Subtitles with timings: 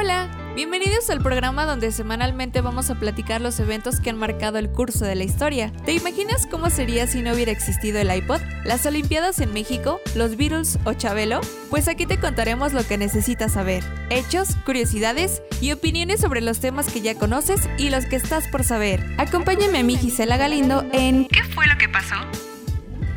[0.00, 4.70] Hola, bienvenidos al programa donde semanalmente vamos a platicar los eventos que han marcado el
[4.70, 5.72] curso de la historia.
[5.84, 10.36] ¿Te imaginas cómo sería si no hubiera existido el iPod, las Olimpiadas en México, los
[10.36, 11.40] Beatles o Chabelo?
[11.68, 16.92] Pues aquí te contaremos lo que necesitas saber, hechos, curiosidades y opiniones sobre los temas
[16.92, 19.04] que ya conoces y los que estás por saber.
[19.18, 22.14] Acompáñame a mí Gisela Galindo en ¿Qué fue lo que pasó?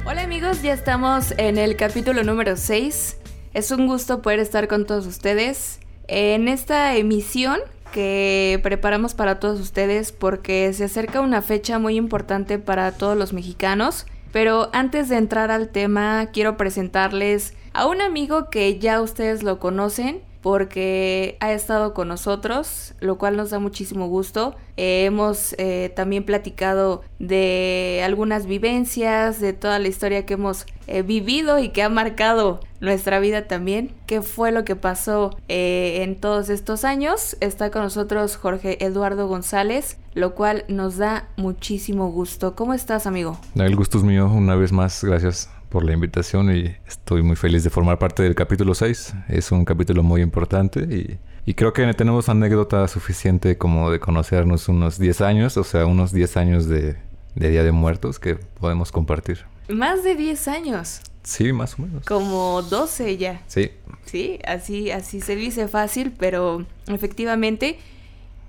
[0.04, 3.18] Hola amigos, ya estamos en el capítulo número 6.
[3.54, 5.81] Es un gusto poder estar con todos ustedes
[6.12, 7.62] en esta emisión
[7.94, 13.32] que preparamos para todos ustedes porque se acerca una fecha muy importante para todos los
[13.32, 14.06] mexicanos.
[14.34, 19.60] Pero antes de entrar al tema, quiero presentarles a un amigo que ya ustedes lo
[19.60, 24.56] conocen porque ha estado con nosotros, lo cual nos da muchísimo gusto.
[24.76, 31.04] Eh, hemos eh, también platicado de algunas vivencias, de toda la historia que hemos eh,
[31.04, 33.92] vivido y que ha marcado nuestra vida también.
[34.08, 37.38] ¿Qué fue lo que pasó en todos estos años?
[37.40, 42.56] Está con nosotros Jorge Eduardo González, lo cual nos da muchísimo gusto.
[42.56, 43.38] ¿Cómo estás, amigo?
[43.56, 47.64] El gusto es mío, una vez más, gracias por la invitación y estoy muy feliz
[47.64, 49.14] de formar parte del capítulo 6.
[49.30, 55.00] Es un capítulo muy importante y, creo que tenemos anécdota suficiente como de conocernos unos
[55.00, 56.98] 10 años, o sea, unos 10 años de,
[57.36, 59.46] Día de Muertos que podemos compartir.
[59.70, 61.02] Más de 10 años.
[61.24, 62.06] Sí, más o menos.
[62.06, 63.42] Como 12 ya.
[63.48, 63.72] Sí.
[64.06, 67.80] Sí, así, así se dice fácil, pero efectivamente.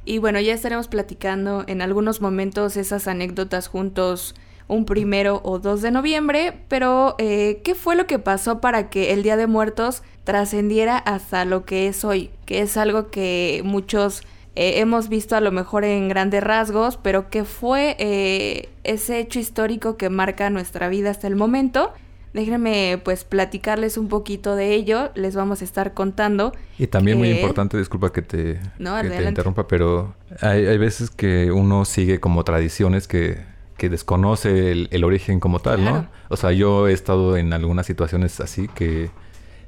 [0.05, 4.34] Y bueno, ya estaremos platicando en algunos momentos esas anécdotas juntos
[4.68, 9.12] un primero o dos de noviembre, pero eh, ¿qué fue lo que pasó para que
[9.12, 12.30] el Día de Muertos trascendiera hasta lo que es hoy?
[12.46, 14.22] Que es algo que muchos
[14.55, 19.38] eh, hemos visto a lo mejor en grandes rasgos, pero que fue eh, ese hecho
[19.38, 21.92] histórico que marca nuestra vida hasta el momento.
[22.34, 26.55] Déjenme pues platicarles un poquito de ello, les vamos a estar contando.
[26.78, 31.84] Y también muy importante, disculpa que te, te interrumpa, pero hay, hay veces que uno
[31.84, 33.52] sigue como tradiciones que
[33.83, 36.07] que desconoce el, origen como tal, ¿no?
[36.29, 39.11] O sea, yo he estado en algunas situaciones así que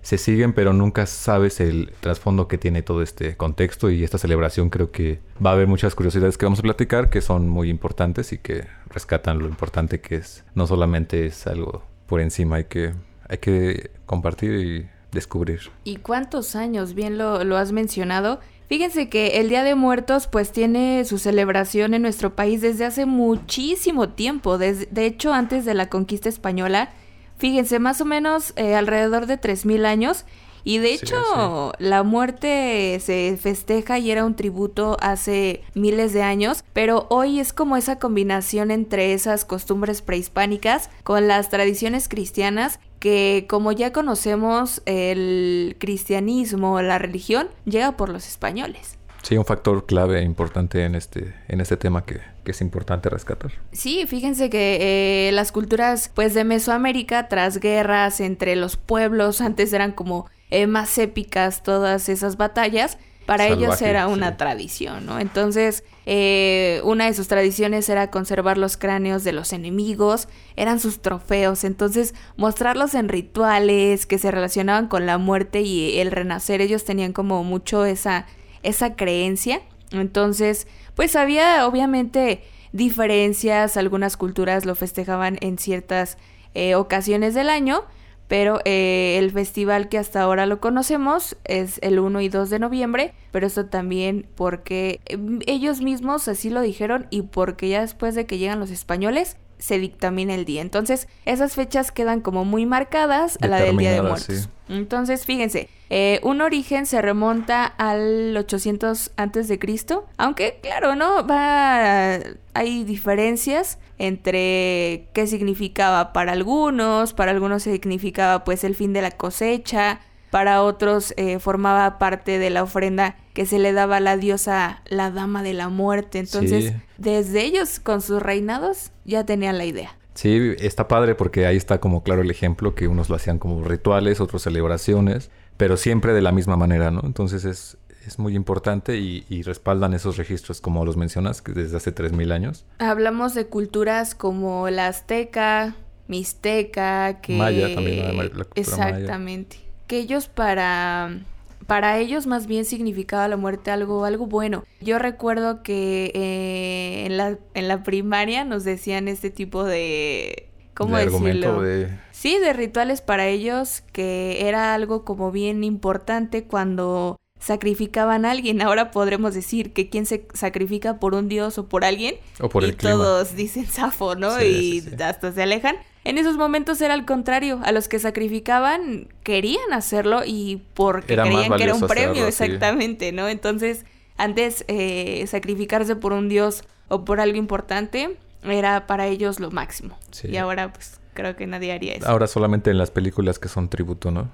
[0.02, 4.70] se siguen, pero nunca sabes el trasfondo que tiene todo este contexto y esta celebración
[4.70, 8.32] creo que va a haber muchas curiosidades que vamos a platicar que son muy importantes
[8.32, 10.44] y que rescatan lo importante que es.
[10.54, 12.94] No solamente es algo por encima, hay que,
[13.28, 15.72] hay que compartir y descubrir.
[15.82, 16.94] ¿Y cuántos años?
[16.94, 18.38] Bien lo, lo has mencionado.
[18.68, 23.06] Fíjense que el Día de Muertos pues tiene su celebración en nuestro país desde hace
[23.06, 26.90] muchísimo tiempo, de hecho antes de la conquista española,
[27.36, 30.24] fíjense más o menos eh, alrededor de 3.000 años.
[30.66, 36.64] Y de hecho la muerte se festeja y era un tributo hace miles de años,
[36.72, 43.44] pero hoy es como esa combinación entre esas costumbres prehispánicas con las tradiciones cristianas que
[43.50, 48.96] como ya conocemos el cristianismo, la religión, llega por los españoles.
[49.22, 53.52] Sí, un factor clave e importante en este, en este tema que, es importante rescatar.
[53.72, 59.74] Sí, fíjense que eh, las culturas pues de Mesoamérica, tras guerras entre los pueblos, antes
[59.74, 62.96] eran como eh, más épicas todas esas batallas,
[63.26, 65.18] para ellos era una tradición, ¿no?
[65.18, 71.00] Entonces, eh, una de sus tradiciones era conservar los cráneos de los enemigos, eran sus
[71.00, 76.84] trofeos, entonces mostrarlos en rituales que se relacionaban con la muerte y el renacer, ellos
[76.84, 78.26] tenían como mucho esa,
[78.62, 79.62] esa creencia.
[79.90, 82.42] Entonces, pues había obviamente
[82.72, 86.18] diferencias, algunas culturas lo festejaban en ciertas
[86.54, 87.84] eh, ocasiones del año,
[88.28, 92.58] pero eh, el festival que hasta ahora lo conocemos es el 1 y 2 de
[92.58, 98.14] noviembre, pero eso también porque em, ellos mismos así lo dijeron y porque ya después
[98.14, 100.60] de que llegan los españoles se dictamina el día.
[100.60, 104.50] Entonces, esas fechas quedan como muy marcadas a la del Día de Muertos.
[104.68, 111.26] Entonces, fíjense, eh, un origen se remonta al 800 antes de Cristo, aunque claro, ¿no?
[111.26, 112.18] Va
[112.52, 119.12] hay diferencias entre qué significaba para algunos, para algunos significaba pues el fin de la
[119.12, 124.16] cosecha, para otros eh, formaba parte de la ofrenda que se le daba a la
[124.16, 126.20] diosa, la dama de la muerte.
[126.20, 129.96] Entonces, desde ellos con sus reinados ya tenían la idea.
[130.14, 133.64] Sí, está padre porque ahí está como claro el ejemplo que unos lo hacían como
[133.64, 137.00] rituales, otros celebraciones, pero siempre de la misma manera, ¿no?
[137.04, 137.76] Entonces es,
[138.06, 142.64] es muy importante y, respaldan esos registros, como los mencionas, que desde hace 3.000 años.
[142.78, 145.74] Hablamos de culturas como la azteca,
[146.06, 147.36] mixteca, que...
[147.36, 149.58] Maya también, la, Exactamente.
[149.88, 151.24] Que ellos para...
[151.66, 154.64] Para ellos más bien significaba la muerte algo, algo bueno.
[154.80, 160.50] Yo recuerdo que eh, en, la, en la primaria nos decían este tipo de...
[160.74, 161.62] ¿Cómo decirlo?
[161.62, 161.88] De...
[162.10, 168.62] Sí, de rituales para ellos, que era algo como bien importante cuando sacrificaban a alguien.
[168.62, 172.16] Ahora podremos decir que quien se sacrifica por un dios o por alguien.
[172.40, 174.42] O por y el todos dicen Safo, ¿no?
[174.42, 175.76] y hasta se alejan.
[176.04, 177.60] En esos momentos era al contrario.
[177.62, 183.28] A los que sacrificaban querían hacerlo y porque creían que era un premio, exactamente, ¿no?
[183.28, 183.84] Entonces,
[184.16, 189.98] antes eh, sacrificarse por un dios o por algo importante era para ellos lo máximo.
[190.22, 192.08] Y ahora, pues, creo que nadie haría eso.
[192.08, 194.30] Ahora solamente en las películas que son tributo, ¿no?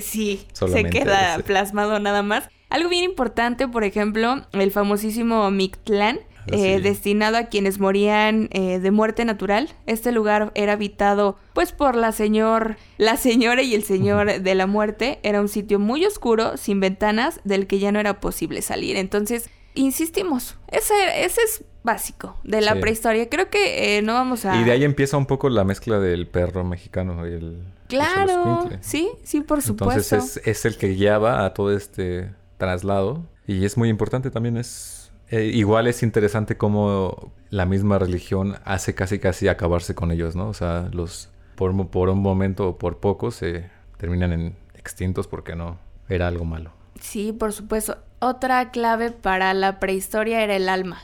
[0.00, 2.48] Sí, se queda plasmado nada más.
[2.70, 8.90] Algo bien importante, por ejemplo, el famosísimo Mictlán, eh, destinado a quienes morían eh, de
[8.90, 9.68] muerte natural.
[9.86, 14.66] Este lugar era habitado pues por la señor, la señora y el señor de la
[14.66, 15.20] muerte.
[15.22, 18.96] Era un sitio muy oscuro, sin ventanas, del que ya no era posible salir.
[18.96, 20.94] Entonces, insistimos, ese,
[21.24, 23.28] ese es básico de la prehistoria.
[23.28, 24.60] Creo que eh, no vamos a...
[24.60, 27.58] Y de ahí empieza un poco la mezcla del perro mexicano y el...
[27.96, 30.16] Claro, sí, sí, por supuesto.
[30.16, 34.56] Entonces es, es, el que guiaba a todo este traslado y es muy importante también,
[34.56, 35.12] es...
[35.28, 40.48] Eh, igual es interesante cómo la misma religión hace casi casi acabarse con ellos, ¿no?
[40.48, 45.56] O sea, los por, por un momento o por poco se terminan en extintos porque
[45.56, 45.78] no
[46.08, 46.72] era algo malo.
[47.00, 47.98] Sí, por supuesto.
[48.18, 51.02] Otra clave para la prehistoria era el alma,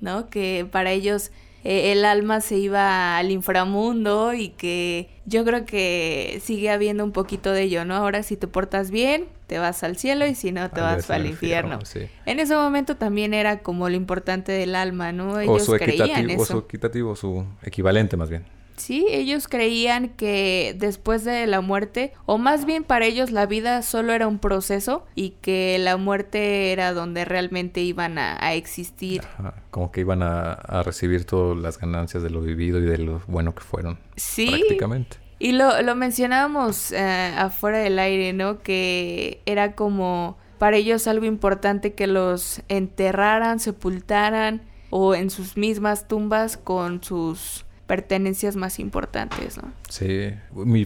[0.00, 0.28] ¿no?
[0.28, 1.32] Que para ellos
[1.68, 7.10] eh, el alma se iba al inframundo y que yo creo que sigue habiendo un
[7.10, 7.96] poquito de ello, ¿no?
[7.96, 11.26] Ahora si te portas bien, te vas al cielo y si no, te vas al
[11.26, 11.80] infierno.
[12.24, 15.40] En ese momento también era como lo importante del alma, ¿no?
[15.40, 18.44] Ellos o su equitativo, O su equitativo, su equivalente más bien.
[18.76, 23.82] Sí, ellos creían que después de la muerte, o más bien para ellos la vida
[23.82, 29.22] solo era un proceso y que la muerte era donde realmente iban a, existir.
[29.70, 33.54] como que iban a, recibir todas las ganancias de lo vivido y de lo bueno
[33.54, 33.98] que fueron.
[34.16, 34.48] Sí.
[34.48, 35.16] Prácticamente.
[35.38, 38.60] Y lo, lo mencionábamos eh, afuera del aire, ¿no?
[38.60, 46.08] Que era como para ellos algo importante que los enterraran, sepultaran o en sus mismas
[46.08, 49.72] tumbas con sus pertenencias más importantes, ¿no?
[49.88, 50.32] Sí,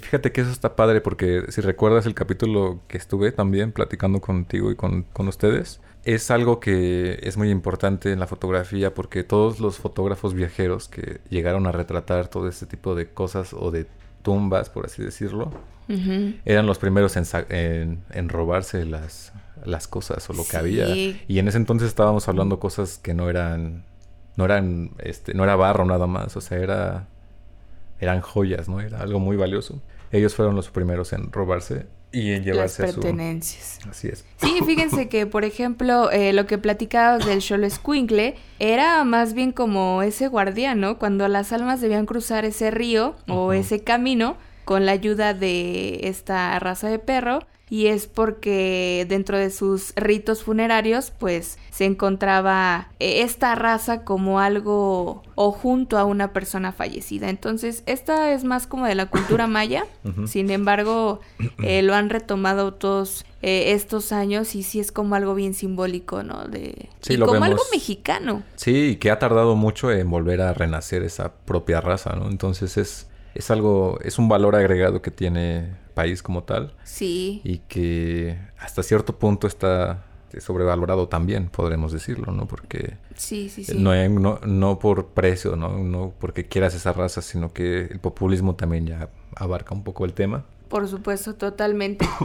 [0.00, 4.70] fíjate que eso está padre porque si recuerdas el capítulo que estuve también platicando contigo
[4.70, 9.60] y con, con ustedes, es algo que es muy importante en la fotografía porque todos
[9.60, 13.86] los fotógrafos viajeros que llegaron a retratar todo este tipo de cosas o de
[14.22, 15.50] tumbas, por así decirlo,
[16.44, 19.32] eran los primeros en, en, robarse las,
[19.64, 20.88] las cosas o lo que había.
[20.94, 23.84] Y en ese entonces estábamos hablando cosas que no eran
[24.36, 27.08] no eran, este, no era barro nada más, o sea, era,
[27.98, 28.80] eran joyas, ¿no?
[28.80, 29.80] Era algo muy valioso.
[30.12, 33.78] Ellos fueron los primeros en robarse y en llevarse Las pertenencias.
[33.88, 34.24] Así es.
[34.38, 39.52] Sí, fíjense que, por ejemplo, eh, lo que platicabas del Xolo Escuincle era más bien
[39.52, 40.98] como ese guardián, ¿no?
[40.98, 46.58] Cuando las almas debían cruzar ese río o ese camino con la ayuda de esta
[46.58, 53.22] raza de perro, y es porque dentro de sus ritos funerarios pues se encontraba eh,
[53.22, 57.30] esta raza como algo o junto a una persona fallecida.
[57.30, 59.86] Entonces esta es más como de la cultura maya,
[60.26, 61.20] sin embargo
[61.62, 66.24] eh, lo han retomado todos eh, estos años y sí es como algo bien simbólico,
[66.24, 66.48] ¿no?
[66.48, 68.42] De, y como algo mexicano.
[68.56, 72.28] Sí, que ha tardado mucho en volver a renacer esa propia raza, ¿no?
[72.28, 76.74] Entonces es, es algo, es un valor agregado que tiene país como tal.
[76.84, 77.40] Sí.
[77.44, 80.04] Y que hasta cierto punto está
[80.38, 82.46] sobrevalorado también, podremos decirlo, ¿no?
[82.46, 83.76] Porque sí, sí, sí.
[83.76, 85.78] No, no, no, por precio, ¿no?
[85.78, 90.12] No porque quieras esa raza, sino que el populismo también ya abarca un poco el
[90.12, 90.44] tema.
[90.68, 92.08] Por supuesto, totalmente.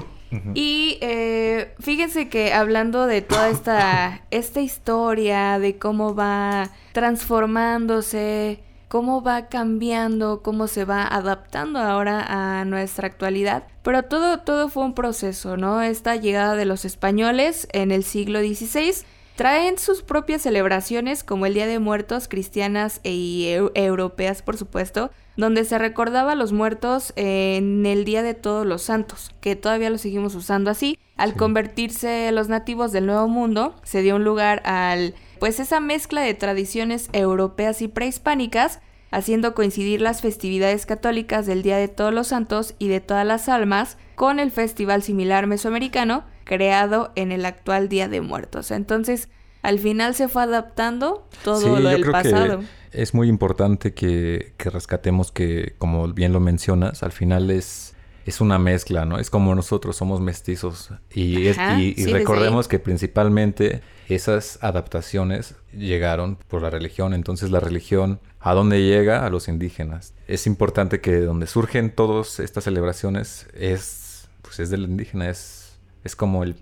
[0.54, 9.22] Y eh, fíjense que hablando de toda esta, esta historia, de cómo va transformándose cómo
[9.22, 13.64] va cambiando, cómo se va adaptando ahora a nuestra actualidad.
[13.84, 15.82] Pero todo, todo fue un proceso, ¿no?
[15.82, 21.54] Esta llegada de los españoles en el siglo XVI traen sus propias celebraciones como el
[21.54, 27.86] Día de Muertos cristianas e europeas, por supuesto, donde se recordaba a los muertos en
[27.86, 30.98] el Día de Todos los Santos, que todavía lo seguimos usando así.
[31.18, 36.22] Al convertirse los nativos del Nuevo Mundo, se dio un lugar al pues esa mezcla
[36.22, 38.80] de tradiciones europeas y prehispánicas
[39.12, 43.48] haciendo coincidir las festividades católicas del Día de Todos los Santos y de Todas las
[43.48, 48.72] Almas con el festival similar mesoamericano creado en el actual Día de Muertos.
[48.72, 49.30] Entonces,
[49.62, 52.62] al final se fue adaptando todo lo del pasado.
[52.92, 57.95] es muy importante que, que, rescatemos que, como bien lo mencionas, al final es,
[58.26, 59.20] es una mezcla, ¿no?
[59.20, 60.90] Es como nosotros somos mestizos.
[61.14, 67.14] Y, y, recordemos que principalmente esas adaptaciones llegaron por la religión.
[67.14, 69.26] Entonces la religión, ¿a dónde llega?
[69.26, 70.16] A los indígenas.
[70.28, 76.16] Es importante que donde surgen todas estas celebraciones es, pues es del indígena, es, Es
[76.16, 76.56] como el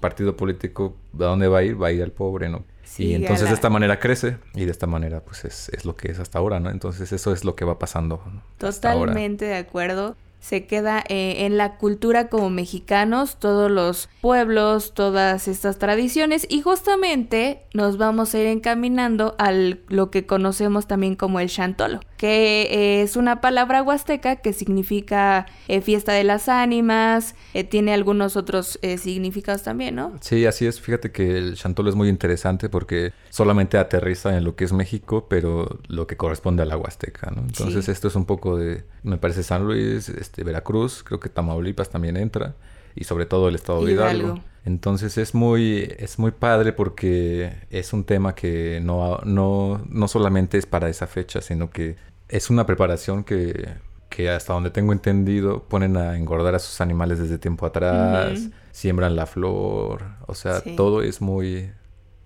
[0.00, 1.82] partido político, ¿a dónde va a ir?
[1.82, 2.64] Va a ir al pobre, ¿no?
[2.98, 6.10] y entonces de esta manera crece y de esta manera pues es, es, lo que
[6.10, 6.68] es hasta ahora, ¿no?
[6.68, 8.22] Entonces eso es lo que va pasando.
[8.58, 15.46] Totalmente de acuerdo se queda eh, en la cultura como mexicanos, todos los pueblos, todas
[15.46, 21.38] estas tradiciones y justamente nos vamos a ir encaminando a lo que conocemos también como
[21.38, 27.62] el chantolo, que es una palabra huasteca que significa eh, fiesta de las ánimas, eh,
[27.62, 30.12] tiene algunos otros significados también, ¿no?
[30.20, 30.80] Sí, así es.
[30.80, 35.26] Fíjate que el chantolo es muy interesante porque solamente aterriza en lo que es México,
[35.28, 37.42] pero lo que corresponde a la huasteca, ¿no?
[37.42, 41.90] Entonces esto es un poco de, me parece San Luis, este, Veracruz, creo que Tamaulipas
[41.90, 42.54] también entra
[42.94, 44.40] y sobre todo el estado de Hidalgo.
[44.64, 50.56] Entonces es muy, es muy padre porque es un tema que no, no, no solamente
[50.56, 51.96] es para esa fecha, sino que
[52.28, 53.74] es una preparación que,
[54.08, 59.16] que hasta donde tengo entendido ponen a engordar a sus animales desde tiempo atrás, siembran
[59.16, 61.72] la flor, o sea, todo es muy,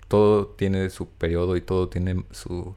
[0.07, 2.77] todo tiene su periodo y todo tiene su,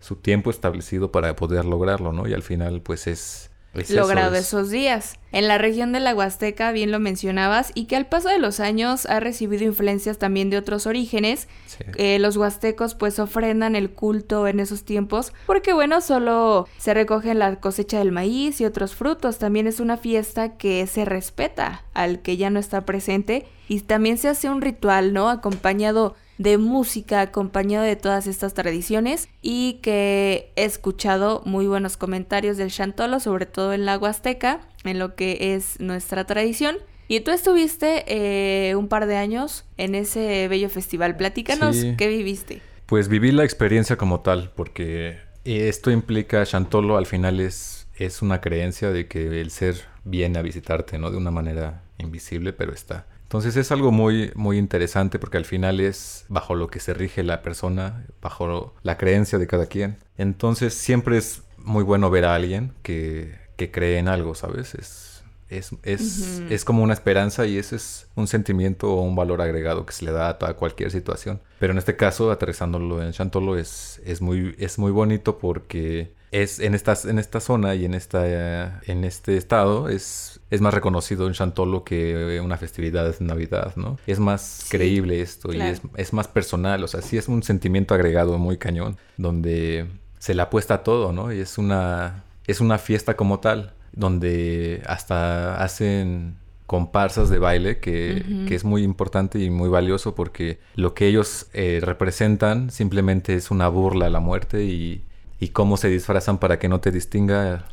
[0.00, 2.28] su tiempo establecido para poder lograrlo, ¿no?
[2.28, 5.14] Y al final pues es pues logrado esos días.
[5.32, 8.60] En la región de la Huasteca, bien lo mencionabas, y que al paso de los
[8.60, 11.48] años ha recibido influencias también de otros orígenes.
[11.96, 17.38] Eh, los huastecos pues ofrendan el culto en esos tiempos, porque bueno, solo se recogen
[17.38, 19.38] la cosecha del maíz y otros frutos.
[19.38, 24.18] También es una fiesta que se respeta al que ya no está presente y también
[24.18, 25.30] se hace un ritual, ¿no?
[25.30, 32.56] Acompañado de música acompañado de todas estas tradiciones y que he escuchado muy buenos comentarios
[32.56, 36.76] del Chantolo, sobre todo en la Huasteca, en lo que es nuestra tradición.
[37.06, 41.16] Y tú estuviste eh, un par de años en ese bello festival.
[41.16, 42.60] Platícanos qué viviste.
[42.86, 48.40] Pues viví la experiencia como tal, porque esto implica, Chantolo al final es, es una
[48.40, 51.10] creencia de que el ser viene a visitarte, ¿no?
[51.10, 53.06] De una manera invisible, pero está.
[53.32, 57.22] Entonces es algo muy, muy interesante porque al final es bajo lo que se rige
[57.22, 59.96] la persona, bajo la creencia de cada quien.
[60.18, 64.74] Entonces siempre es muy bueno ver a alguien que, que cree en algo, ¿sabes?
[64.74, 69.40] Es, es, es, es, como una esperanza y ese es un sentimiento o un valor
[69.40, 71.40] agregado que se le da a toda cualquier situación.
[71.58, 76.60] Pero en este caso, aterrizándolo en Chantolo, es, es, muy, es muy bonito porque es
[76.60, 81.26] en esta, en esta zona y en, esta, en este estado es, es más reconocido
[81.26, 83.98] en Chantolo que una festividad de Navidad, ¿no?
[84.06, 87.94] Es más creíble esto y es, es, más personal, o sea, sí es un sentimiento
[87.94, 89.86] agregado muy cañón, donde
[90.18, 91.32] se le apuesta a todo, ¿no?
[91.32, 96.36] Y es una, es una fiesta como tal, donde hasta hacen
[96.66, 101.48] comparsas de baile que, que, es muy importante y muy valioso porque lo que ellos
[101.52, 105.02] eh, representan simplemente es una burla a la muerte y
[105.42, 107.64] y cómo se disfrazan para que no te distinga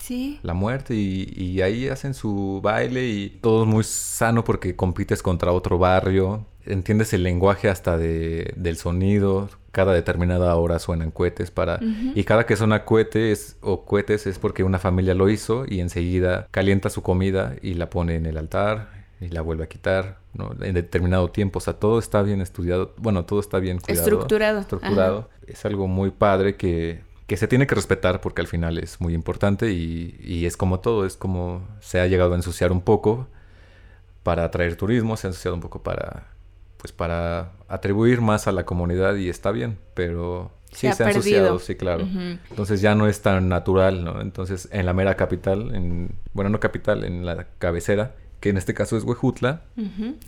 [0.41, 0.95] la muerte.
[0.95, 6.47] Y, ahí hacen su baile y todo es muy sano porque compites contra otro barrio.
[6.65, 9.51] Entiendes el lenguaje hasta de, del sonido.
[9.71, 11.79] Cada determinada hora suenan cohetes para...
[12.15, 16.47] Y cada que suena cohetes o cohetes es porque una familia lo hizo y enseguida
[16.49, 20.55] calienta su comida y la pone en el altar y la vuelve a quitar ¿no?
[20.59, 21.59] en determinado tiempo.
[21.59, 22.95] O sea, todo está bien estudiado.
[22.97, 24.07] Bueno, todo está bien cuidado.
[24.07, 24.59] Estructurado.
[24.59, 25.29] Estructurado.
[25.45, 29.13] Es algo muy padre que que se tiene que respetar porque al final es muy
[29.13, 33.27] importante y, es como todo, es como se ha llegado a ensuciar un poco
[34.23, 36.25] para atraer turismo, se ha ensuciado un poco para
[36.77, 41.59] pues para atribuir más a la comunidad y está bien, pero sí se, ha, ensuciado,
[41.59, 42.07] sí, claro.
[42.49, 44.21] Entonces ya no es tan natural, ¿no?
[44.21, 48.73] Entonces en la mera capital, en bueno, no capital, en la cabecera, que en este
[48.73, 49.61] caso es Huejutla,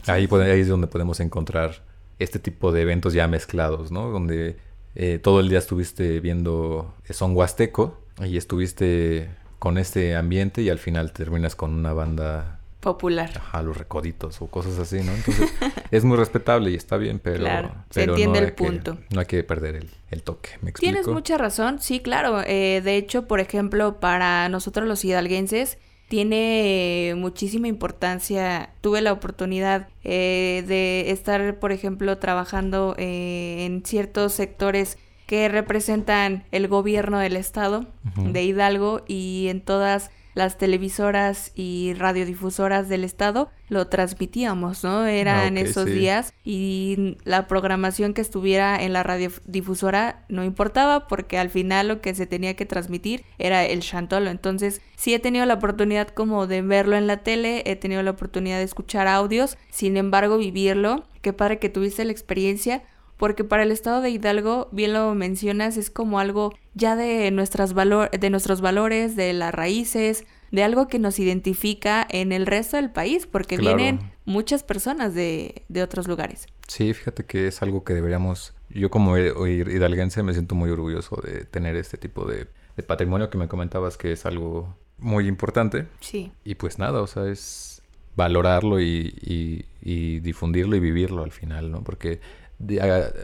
[0.05, 1.81] ahí, ahí es donde podemos encontrar
[2.19, 4.11] este tipo de eventos ya mezclados, ¿no?
[4.11, 4.57] Donde
[4.95, 9.29] eh, todo el día estuviste viendo son huasteco y estuviste
[9.59, 13.31] con este ambiente y al final terminas con una banda popular.
[13.35, 15.13] Ajá, los recoditos o cosas así, ¿no?
[15.13, 15.53] Entonces
[15.91, 18.97] es muy respetable y está bien, pero, claro, se entiende el punto.
[19.11, 20.49] no hay que perder el, el toque.
[20.61, 20.91] ¿Me explico?
[20.91, 22.41] Tienes mucha razón, sí, claro.
[22.45, 25.77] Eh, de hecho, por ejemplo, para nosotros los hidalguenses,
[26.11, 28.71] tiene muchísima importancia.
[28.81, 36.43] Tuve la oportunidad eh, de estar, por ejemplo, trabajando eh, en ciertos sectores que representan
[36.51, 37.85] el gobierno del estado
[38.17, 45.05] de Hidalgo y en todas las televisoras y radiodifusoras del estado lo transmitíamos, ¿no?
[45.05, 51.37] Eran ah, esos días y la programación que estuviera en la radiodifusora no importaba porque
[51.37, 54.31] al final lo que se tenía que transmitir era el chantolo.
[54.31, 58.11] Entonces sí he tenido la oportunidad como de verlo en la tele, he tenido la
[58.11, 61.05] oportunidad de escuchar audios, sin embargo vivirlo.
[61.21, 62.81] Qué padre que tuviste la experiencia
[63.21, 67.75] porque para el estado de Hidalgo, bien lo mencionas, es como algo ya de, nuestras
[67.75, 72.77] valor de nuestros valores, de las raíces, de algo que nos identifica en el resto
[72.77, 76.47] del país, porque vienen muchas personas de, de otros lugares.
[76.67, 81.45] Sí, fíjate que es algo que deberíamos, yo como hidalguense me siento muy orgulloso de
[81.45, 85.85] tener este tipo de, de patrimonio que me comentabas que es algo muy importante.
[85.99, 86.31] Sí.
[86.43, 87.71] Y pues nada, o sea, es
[88.15, 91.83] valorarlo y, y, difundirlo y vivirlo al final, ¿no?
[91.83, 92.19] Porque,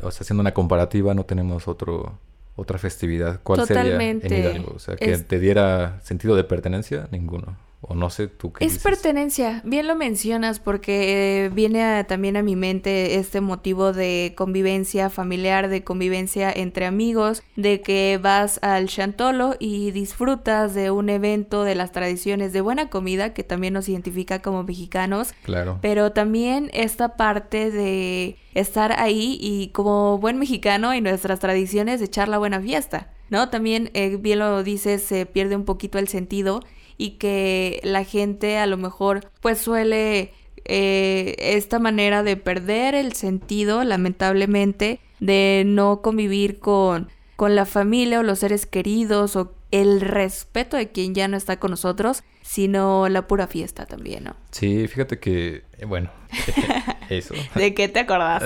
[0.04, 2.20] o sea, haciendo una comparativa, no tenemos otro
[2.58, 3.40] otra festividad.
[3.44, 4.74] ¿Cuál sería en Hidalgo?
[4.76, 7.56] O sea, que te diera sentido de pertenencia, ninguno.
[7.90, 8.66] O no sé tú qué.
[8.66, 14.34] Es pertenencia, bien lo mencionas porque eh, viene también a mi mente este motivo de
[14.36, 21.10] convivencia familiar, de convivencia entre amigos, de que vas al Chantolo y disfrutas de un
[21.10, 25.34] evento, de las tradiciones, de buena comida que también nos identifica como mexicanos.
[25.44, 25.80] Claro.
[25.82, 32.28] Pero también esta parte de estar ahí y como buen mexicano y nuestras tradiciones echar
[32.28, 33.14] la buena fiesta.
[33.30, 33.50] ¿No?
[33.50, 36.62] También, eh, bien lo dices, se pierde un poquito el sentido
[36.98, 40.34] y que la gente a lo mejor pues suele
[40.66, 48.20] eh, esta manera de perder el sentido lamentablemente de no convivir con, con la familia
[48.20, 53.10] o los seres queridos o el respeto de quien ya no está con nosotros, sino
[53.10, 54.36] la pura fiesta también, ¿no?
[54.52, 56.10] Sí, fíjate que, eh, bueno,
[57.10, 57.34] eso.
[57.56, 58.44] ¿De qué te acordás?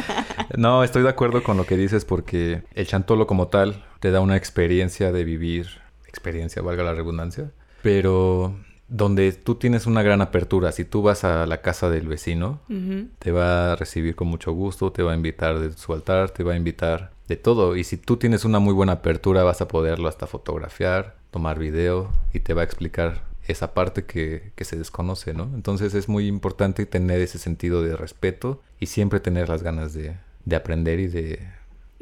[0.56, 4.20] no, estoy de acuerdo con lo que dices porque el chantolo como tal te da
[4.20, 7.50] una experiencia de vivir, experiencia, valga la redundancia,
[7.84, 8.56] pero
[8.88, 10.72] donde tú tienes una gran apertura.
[10.72, 12.60] Si tú vas a la casa del vecino,
[13.18, 16.44] te va a recibir con mucho gusto, te va a invitar de su altar, te
[16.44, 17.76] va a invitar de todo.
[17.76, 22.10] Y si tú tienes una muy buena apertura, vas a poderlo hasta fotografiar, tomar video
[22.32, 25.50] y te va a explicar esa parte que, que se desconoce, ¿no?
[25.54, 30.16] Entonces es muy importante tener ese sentido de respeto y siempre tener las ganas de,
[30.46, 31.38] de aprender y de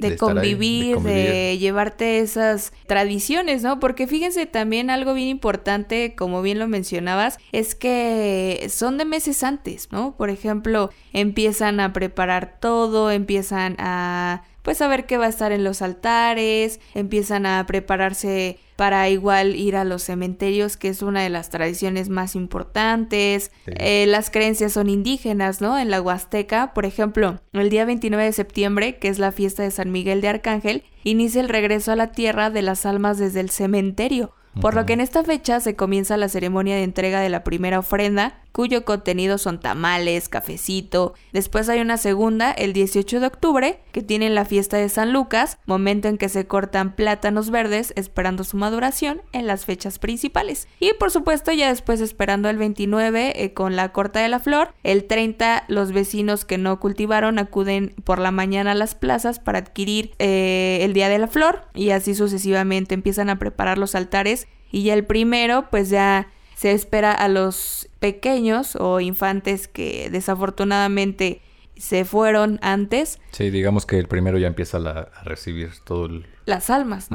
[0.03, 3.81] de, convivir, de, llevarte esas tradiciones, ¿no?
[3.81, 9.43] Porque fíjense también algo bien importante, como bien lo mencionabas, es que son de meses
[9.43, 10.15] antes, ¿no?
[10.17, 15.53] Por ejemplo, empiezan a preparar todo, empiezan a pues a ver qué va a estar
[15.53, 21.23] en los altares, empiezan a prepararse para igual ir a los cementerios, que es una
[21.23, 23.53] de las tradiciones más importantes.
[23.67, 25.79] Eh, las creencias son indígenas, ¿no?
[25.79, 29.71] En la Huasteca, por ejemplo, el día 29 de septiembre, que es la fiesta de
[29.71, 33.51] San Miguel de Arcángel, inicia el regreso a la tierra de las almas desde el
[33.51, 37.43] cementerio por lo que en esta fecha se comienza la ceremonia de entrega de la
[37.45, 41.15] primera ofrenda, cuyo contenido son tamales, cafecito.
[41.33, 45.59] Después hay una segunda, el 18 de octubre, que tiene la fiesta de San Lucas,
[45.67, 50.69] momento en que se cortan plátanos verdes esperando su maduración en las fechas principales.
[50.79, 54.75] Y por supuesto ya después esperando el 29 eh, con la corta de la flor,
[54.83, 59.59] el 30 los vecinos que no cultivaron acuden por la mañana a las plazas para
[59.59, 64.49] adquirir eh, el día de la flor y así sucesivamente empiezan a preparar los altares
[64.71, 71.41] y ya el primero, pues ya se espera a los pequeños o infantes que desafortunadamente
[71.77, 73.21] se fueron antes.
[73.31, 76.27] Sí, digamos que el primero ya empieza a recibir todo el...
[76.45, 77.09] Las almas,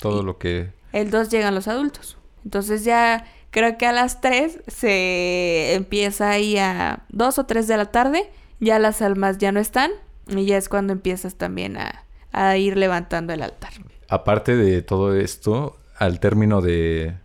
[0.00, 0.70] todo lo que...
[0.92, 2.18] El dos llegan los adultos.
[2.44, 7.76] Entonces ya creo que a las tres se empieza ahí a dos o tres de
[7.76, 9.90] la tarde, ya las almas ya no están
[10.28, 13.72] y ya es cuando empiezas también a, a ir levantando el altar.
[14.08, 17.16] Aparte de todo esto, al término de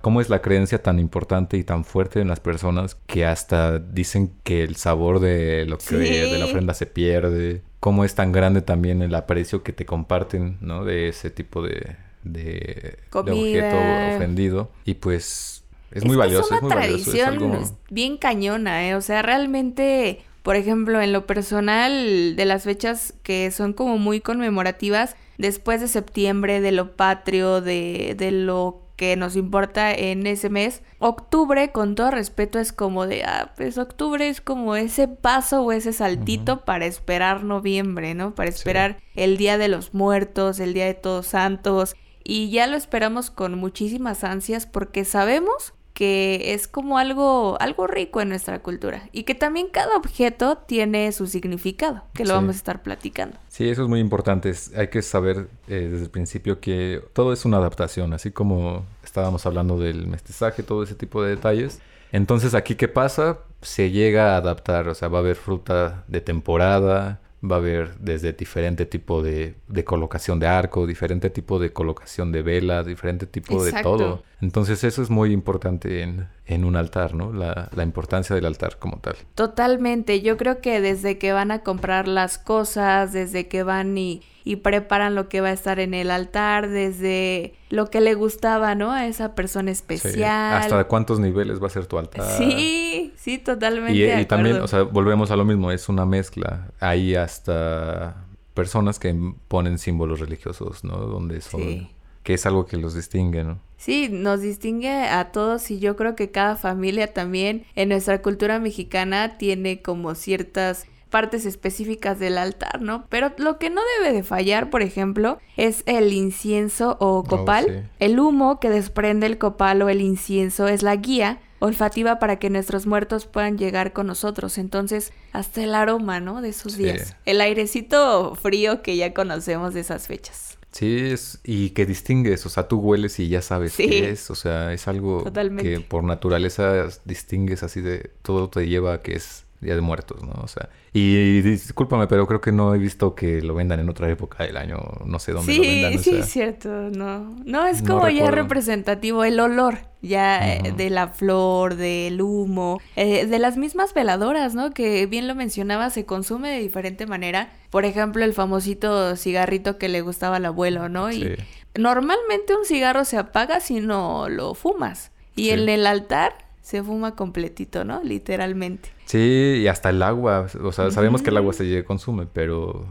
[0.00, 4.32] cómo es la creencia tan importante y tan fuerte en las personas que hasta dicen
[4.44, 8.62] que el sabor de lo que de la ofrenda se pierde, cómo es tan grande
[8.62, 10.84] también el aprecio que te comparten, ¿no?
[10.84, 13.76] De ese tipo de, de, objeto
[14.16, 18.94] ofendido y pues es, muy valioso, es, una tradición bien cañona, ¿eh?
[18.94, 24.20] O sea, realmente por ejemplo, en lo personal, de las fechas que son como muy
[24.20, 30.50] conmemorativas, después de septiembre, de lo patrio, de, de lo que nos importa en ese
[30.50, 30.82] mes.
[30.98, 35.72] Octubre, con todo respeto, es como de, ah, pues octubre es como ese paso o
[35.72, 38.34] ese saltito para esperar noviembre, ¿no?
[38.34, 41.96] Para esperar el Día de los Muertos, el Día de Todos Santos.
[42.24, 48.22] Y ya lo esperamos con muchísimas ansias porque sabemos que es como algo, algo rico
[48.22, 52.56] en nuestra cultura y que también cada objeto tiene su significado, que lo vamos a
[52.56, 53.36] estar platicando.
[53.48, 54.50] Sí, eso es muy importante.
[54.78, 59.44] Hay que saber eh, desde el principio que todo es una adaptación, así como estábamos
[59.44, 61.82] hablando del mestizaje, todo ese tipo de detalles.
[62.12, 63.40] Entonces, aquí, ¿qué pasa?
[63.60, 67.96] Se llega a adaptar, o sea, va a haber fruta de temporada, va a haber
[67.98, 73.26] desde diferente tipo de, de, colocación de arco, diferente tipo de colocación de vela, diferente
[73.26, 74.22] tipo de todo.
[74.40, 77.32] Entonces eso es muy importante en, en un altar, ¿no?
[77.32, 79.16] La, la, importancia del altar como tal.
[79.34, 80.20] Totalmente.
[80.20, 84.56] Yo creo que desde que van a comprar las cosas, desde que van y, y
[84.56, 88.90] preparan lo que va a estar en el altar desde lo que le gustaba, ¿no?
[88.90, 90.56] A esa persona especial.
[90.56, 92.24] Hasta cuántos niveles va a ser tu altar.
[92.36, 93.96] Sí, sí, totalmente.
[93.96, 96.66] Y, y también, o sea, volvemos a lo mismo, es una mezcla.
[96.80, 99.14] Hay hasta personas que
[99.46, 100.96] ponen símbolos religiosos, ¿no?
[100.96, 101.88] Donde son...
[102.24, 103.60] Que es algo que los distingue, ¿no?
[103.78, 108.58] Sí, nos distingue a todos y yo creo que cada familia también en nuestra cultura
[108.58, 113.04] mexicana tiene como ciertas partes específicas del altar, ¿no?
[113.08, 117.90] Pero lo que no debe de fallar, por ejemplo, es el incienso o oh, copal.
[117.98, 122.48] El humo que desprende el copal o el incienso es la guía olfativa para que
[122.48, 124.56] nuestros muertos puedan llegar con nosotros.
[124.56, 126.40] Entonces, hasta el aroma, ¿no?
[126.40, 127.16] De esos días.
[127.26, 130.58] El airecito frío que ya conocemos de esas fechas.
[130.72, 134.36] Sí, es, y que distingues, o sea, tú hueles y ya sabes qué es, o
[134.36, 135.24] sea, es algo
[135.58, 140.22] que por naturaleza distingues así de todo te lleva a que es Día de Muertos,
[140.22, 140.32] ¿no?
[140.42, 144.08] O sea, y, discúlpame, pero creo que no he visto que lo vendan en otra
[144.08, 145.98] época del año, no sé dónde lo vendan.
[145.98, 147.36] Sí, sí, cierto, no.
[147.44, 153.26] No, es como ya representativo el olor ya eh, de la flor, del humo, eh,
[153.26, 154.72] de las mismas veladoras, ¿no?
[154.72, 157.52] Que bien lo mencionaba, se consume de diferente manera.
[157.70, 161.12] Por ejemplo, el famosito cigarrito que le gustaba al abuelo, ¿no?
[161.12, 161.36] Y
[161.78, 165.12] normalmente un cigarro se apaga si no lo fumas.
[165.36, 168.02] Y en el altar se fuma completito, ¿no?
[168.02, 168.90] Literalmente.
[169.06, 172.86] Sí, y hasta el agua, o sea, sabemos que el agua se consume, pero...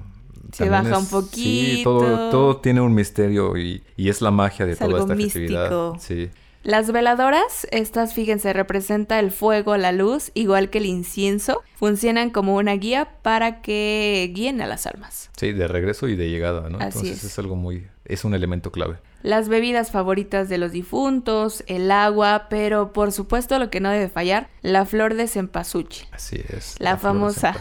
[0.52, 1.32] Se baja un poquito.
[1.36, 5.94] Sí, todo, todo tiene un misterio y, y es la magia de toda esta festividad.
[6.00, 6.30] Sí.
[6.64, 12.56] Las veladoras, estas fíjense, representa el fuego, la luz, igual que el incienso, funcionan como
[12.56, 15.30] una guía para que guíen a las almas.
[15.38, 16.82] Sí, de regreso y de llegada, ¿no?
[16.82, 17.40] Entonces es.
[17.40, 18.98] algo muy, es un elemento clave.
[19.22, 24.10] Las bebidas favoritas de los difuntos, el agua, pero por supuesto lo que no debe
[24.10, 26.08] fallar, la flor de cempasúchil.
[26.12, 26.76] Así es.
[26.80, 27.54] La, famosa,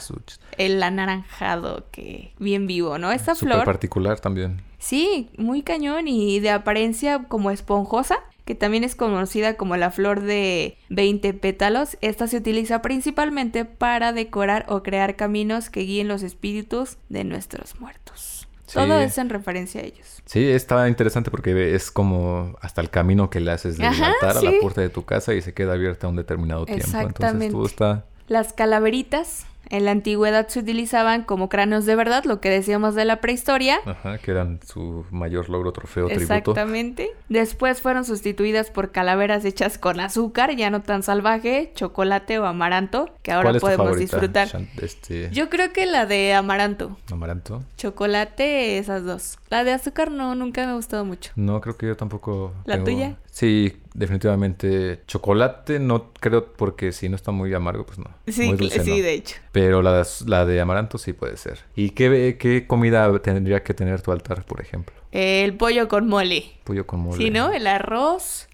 [0.56, 3.12] el anaranjado que bien vivo, ¿no?
[3.12, 3.64] Esta Súper flor.
[3.64, 4.62] particular también.
[4.78, 10.22] Sí, muy cañón y de apariencia como esponjosa que también es conocida como la flor
[10.22, 11.98] de 20 pétalos.
[12.00, 17.78] Esta se utiliza principalmente para decorar o crear caminos que guíen los espíritus de nuestros
[17.78, 18.37] muertos.
[18.72, 20.22] Todo es en referencia a ellos.
[20.24, 24.42] Sí, está interesante porque es como hasta el camino que le haces de altar a
[24.42, 26.84] la puerta de tu casa y se queda abierta un determinado tiempo.
[26.84, 27.46] Exactamente.
[27.46, 28.04] Entonces está...
[28.28, 33.04] Las calaveritas en la antigüedad se utilizaban como cráneos de verdad, lo que decíamos de
[33.04, 33.80] la prehistoria.
[33.84, 36.22] Ajá, que eran su mayor logro, trofeo, tributo.
[36.22, 37.10] Exactamente.
[37.28, 43.10] Después fueron sustituidas por calaveras hechas con azúcar, ya no tan salvaje, chocolate o amaranto,
[43.22, 44.48] que ahora podemos disfrutar.
[44.80, 45.30] Este...
[45.30, 46.96] Yo creo que la de amaranto.
[47.10, 47.62] ¿Amaranto?
[47.76, 49.38] Chocolate, esas dos.
[49.50, 51.32] La de azúcar no, nunca me ha gustado mucho.
[51.36, 52.52] No, creo que yo tampoco.
[52.64, 53.16] ¿La tuya?
[53.38, 55.02] Sí, definitivamente.
[55.06, 58.06] Chocolate no creo porque si no está muy amargo, pues no.
[58.26, 59.36] Sí, sí, de hecho.
[59.52, 61.60] Pero la de, la de amaranto sí puede ser.
[61.76, 64.96] ¿Y qué, qué comida tendría que tener tu altar, por ejemplo?
[65.12, 66.46] El pollo con mole.
[66.64, 67.16] Pollo con mole.
[67.16, 67.52] Sí, ¿no?
[67.52, 68.48] El arroz.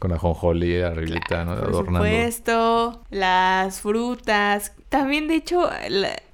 [0.00, 1.54] Con ajonjolí arribita, ¿no?
[1.54, 3.04] Por supuesto.
[3.10, 4.72] Las frutas.
[4.88, 5.70] También, de hecho,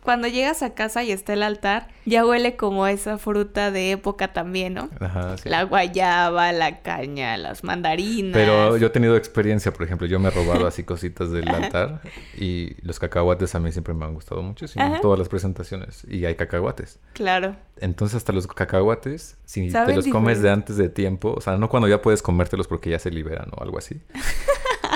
[0.02, 4.32] cuando llegas a casa y está el altar, ya huele como esa fruta de época
[4.32, 4.90] también, ¿no?
[5.00, 5.48] Ajá, sí.
[5.48, 8.34] La guayaba, la caña, las mandarinas.
[8.34, 12.02] Pero yo he tenido experiencia, por ejemplo, yo me he robado así cositas del altar
[12.36, 16.04] y los cacahuates a mí siempre me han gustado mucho, en todas las presentaciones.
[16.08, 16.98] Y hay cacahuates.
[17.14, 17.56] Claro.
[17.78, 21.70] Entonces hasta los cacahuates, si te los comes de antes de tiempo, o sea, no
[21.70, 24.00] cuando ya puedes comértelos porque ya se liberan o algo así.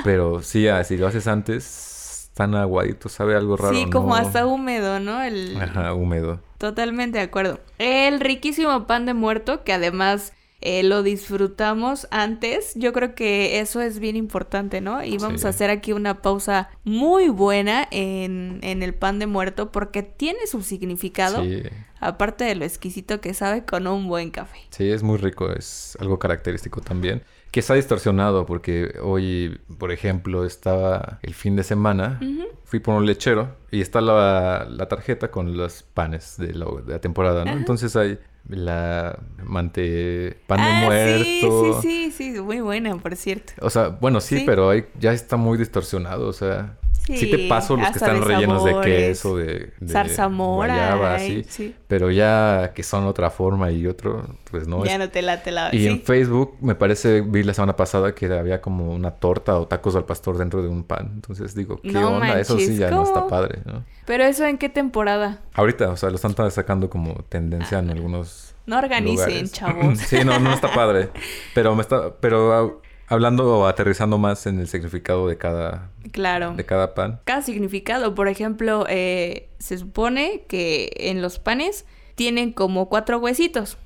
[0.03, 1.94] Pero sí, si lo haces antes
[2.35, 3.73] tan aguadito, sabe algo raro.
[3.73, 5.23] Sí, como hasta húmedo, ¿no?
[5.23, 5.57] El...
[5.59, 6.41] Ajá, húmedo.
[6.57, 7.61] Totalmente de acuerdo.
[7.79, 13.81] El riquísimo pan de muerto, que además eh, lo disfrutamos antes, yo creo que eso
[13.81, 15.01] es bien importante, ¿no?
[15.01, 19.71] Y vamos a hacer aquí una pausa muy buena en, en, el pan de muerto
[19.71, 21.41] porque tiene su significado.
[21.41, 21.63] Sí.
[22.01, 24.59] Aparte de lo exquisito que sabe con un buen café.
[24.71, 27.23] Sí, es muy rico, es algo característico también
[27.55, 32.19] que está distorsionado porque hoy, por ejemplo, estaba el fin de semana,
[32.65, 37.53] fui por un lechero y está la, tarjeta con los panes de la, temporada, ¿no?
[37.53, 41.81] Entonces hay la mante pan de ah, muerto.
[41.81, 43.53] Sí, sí, sí, muy buena, por cierto.
[43.61, 47.77] O sea, bueno, sí, pero hay, ya está muy distorsionado, o sea, Sí, te paso
[47.77, 51.75] los que están rellenos de queso, de, de zarzamora, sí.
[51.87, 54.83] Pero ya que son otra forma y otro, pues no.
[54.85, 55.69] Ya no te late la...
[55.73, 59.67] Y en Facebook me parece, vi la semana pasada que había como una torta o
[59.67, 61.11] tacos al pastor dentro de un pan.
[61.13, 62.39] Entonces digo, ¿qué onda?
[62.39, 63.83] eso sí ya no está padre, ¿no?
[64.05, 65.41] Pero eso en qué temporada?
[65.53, 68.55] Ahorita, o sea, lo están sacando como tendencia en algunos...
[68.65, 69.99] No organicen, chavos.
[70.07, 71.09] sí, no, no está padre.
[71.53, 72.15] Pero me está...
[72.15, 75.91] Pero Hablando o aterrizando más en el significado de cada...
[76.11, 76.53] Claro.
[76.55, 77.19] De cada pan.
[77.23, 78.15] Cada significado.
[78.15, 83.77] Por ejemplo, eh, se supone que en los panes tienen como cuatro huesitos.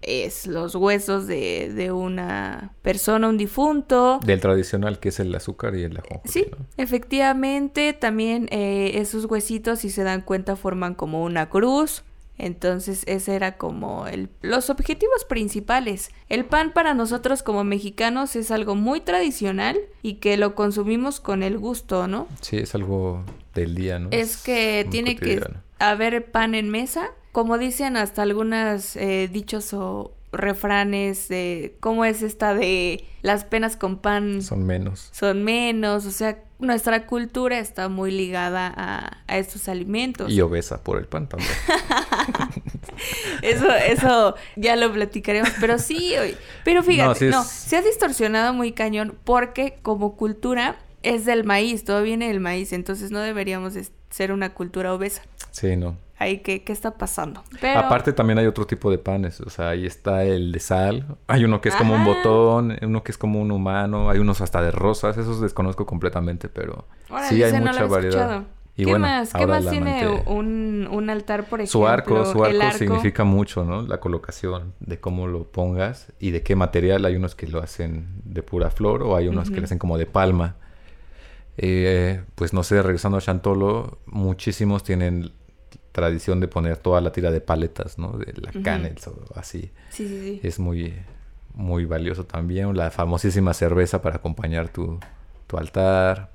[0.00, 4.20] Es los huesos de, de, una persona, un difunto.
[4.24, 6.22] Del tradicional que es el azúcar y el ajo.
[6.24, 7.92] Sí, efectivamente.
[7.92, 12.04] También eh, esos huesitos, si se dan cuenta, forman como una cruz.
[12.38, 16.10] Entonces ese era como el, los objetivos principales.
[16.28, 21.42] El pan para nosotros como mexicanos es algo muy tradicional y que lo consumimos con
[21.42, 22.28] el gusto, ¿no?
[22.40, 23.24] Sí, es algo
[23.54, 24.08] del día, ¿no?
[24.12, 25.42] Es, que tiene que
[25.78, 27.10] haber pan en mesa.
[27.32, 33.76] Como dicen hasta algunos eh, dichos o refranes de cómo es esta de las penas
[33.76, 35.08] con pan son menos.
[35.12, 40.30] Son menos, o sea, nuestra cultura está muy ligada a, a estos alimentos.
[40.30, 41.50] Y obesa por el pan también.
[43.42, 46.14] eso, eso ya lo platicaremos, pero sí,
[46.64, 52.02] pero fíjate, no, se ha distorsionado muy cañón porque como cultura es del maíz, todo
[52.02, 53.74] viene del maíz, entonces no deberíamos
[54.10, 55.22] ser una cultura obesa.
[55.52, 57.42] Sí, no ahí qué, qué está pasando.
[57.76, 61.44] Aparte también hay otro tipo de panes, o sea, ahí está el de sal, hay
[61.44, 64.60] uno que es como un botón, uno que es como un humano, hay unos hasta
[64.62, 66.86] de rosas, esos desconozco completamente, pero
[67.28, 68.42] sí hay mucha variedad.
[68.76, 69.32] Y ¿Qué más?
[69.32, 71.80] ¿Qué más tiene un, un, altar, por ejemplo?
[71.80, 73.82] Su arco, su arco, significa mucho, ¿no?
[73.82, 77.04] La colocación, de cómo lo pongas y de qué material.
[77.04, 79.98] Hay unos que lo hacen de pura flor o hay unos que lo hacen como
[79.98, 80.54] de palma.
[81.56, 85.32] Eh, pues no sé, regresando a Chantolo, muchísimos tienen
[85.98, 88.12] tradición de poner toda la tira de paletas, ¿no?
[88.12, 89.70] De la uh o así.
[89.90, 90.40] Sí, sí, sí.
[90.42, 90.94] Es muy,
[91.54, 92.76] muy valioso también.
[92.76, 95.00] La famosísima cerveza para acompañar tu,
[95.48, 96.30] tu altar.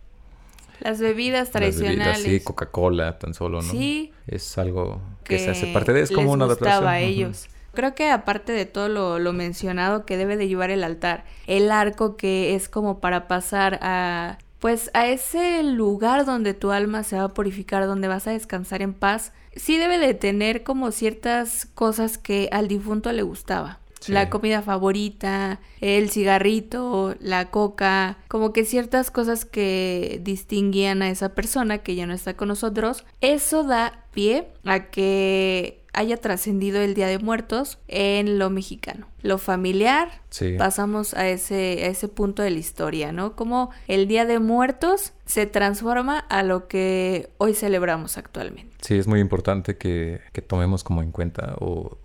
[0.82, 2.22] Las bebidas tradicionales.
[2.22, 3.72] sí, Coca-Cola, tan solo, ¿no?
[3.72, 4.12] Sí.
[4.28, 6.02] Es algo que, se hace parte de...
[6.02, 6.88] Es como una adaptación.
[6.88, 7.48] a ellos.
[7.74, 11.72] Creo que aparte de todo lo, lo, mencionado que debe de llevar el altar, el
[11.72, 17.18] arco que es como para pasar a pues a ese lugar donde tu alma se
[17.18, 21.68] va a purificar, donde vas a descansar en paz, sí debe de tener como ciertas
[21.74, 23.80] cosas que al difunto le gustaba.
[24.08, 31.36] La comida favorita, el cigarrito, la coca, como que ciertas cosas que distinguían a esa
[31.36, 33.04] persona que ya no está con nosotros.
[33.20, 39.08] Eso da pie a que haya trascendido el Día de Muertos en lo mexicano.
[39.22, 40.22] Lo familiar,
[40.58, 43.36] pasamos a ese, a ese punto de la historia, ¿no?
[43.36, 48.76] Como el Día de Muertos se transforma a lo que hoy celebramos actualmente.
[48.82, 51.98] Sí, es muy importante que, tomemos como en cuenta o,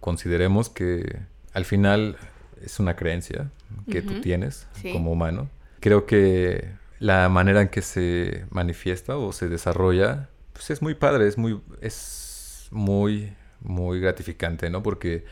[0.00, 1.20] consideremos que
[1.52, 2.16] al final
[2.64, 3.50] es una creencia
[3.90, 5.48] que tú tienes como humano.
[5.80, 11.28] Creo que la manera en que se manifiesta o se desarrolla, pues es muy padre,
[11.28, 11.60] es muy...
[11.80, 12.33] Es
[12.70, 14.82] muy, muy gratificante, ¿no?
[14.82, 15.24] Porque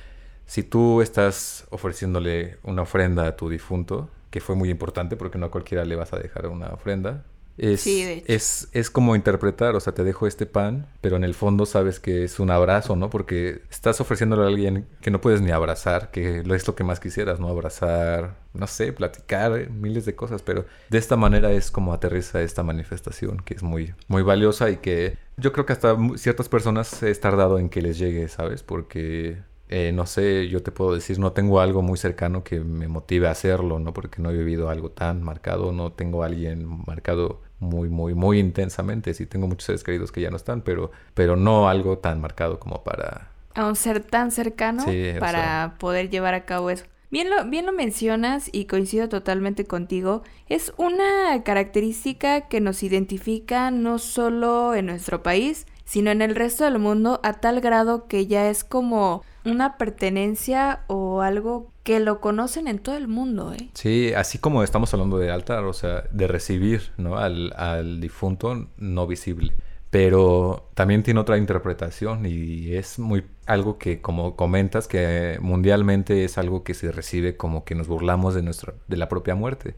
[0.47, 5.47] si tú estás ofreciéndole una ofrenda a tu difunto, que fue muy importante porque no
[5.47, 7.25] a cualquiera le vas a dejar una ofrenda,
[7.59, 11.67] es, es, es, como interpretar, o sea, te dejo este pan, pero en el fondo
[11.67, 13.11] sabes que es un abrazo, ¿no?
[13.11, 16.99] Porque estás ofreciéndole a alguien que no puedes ni abrazar, que es lo que más
[16.99, 17.49] quisieras, ¿no?
[17.49, 22.41] Abrazar, no sé, platicar, eh, miles de cosas, pero de esta manera es como aterriza
[22.43, 27.03] esta manifestación, que es muy, muy valiosa y que yo creo que hasta ciertas personas
[27.03, 28.63] es tardado en que les llegue, ¿sabes?
[28.63, 29.43] Porque
[29.75, 33.27] eh, no sé, yo te puedo decir, no tengo algo muy cercano que me motive
[33.27, 33.95] a hacerlo, ¿no?
[33.95, 38.39] Porque no he vivido algo tan marcado, no tengo a alguien marcado muy, muy, muy
[38.39, 39.15] intensamente.
[39.15, 42.61] Sí tengo muchos seres queridos que ya no están, pero, pero no algo tan marcado
[42.61, 43.31] como para...
[43.55, 44.85] A un ser tan cercano
[45.19, 46.85] para poder llevar a cabo eso.
[47.11, 50.23] Bien lo, bien lo mencionas y coincido totalmente contigo.
[50.51, 56.65] Es una característica que nos identifica no solo en nuestro país, sino en el resto
[56.65, 62.21] del mundo a tal grado que ya es como una pertenencia o algo que lo
[62.21, 63.71] conocen en todo el mundo, ¿eh?
[63.75, 67.17] Sí, así como estamos hablando de altar, o sea, de recibir, ¿no?
[67.19, 69.55] Al, al difunto no visible
[69.93, 76.39] pero también tiene otra interpretación y es muy algo que como comentas que mundialmente es
[76.39, 79.75] algo que se recibe como que nos burlamos de nuestra de la propia muerte.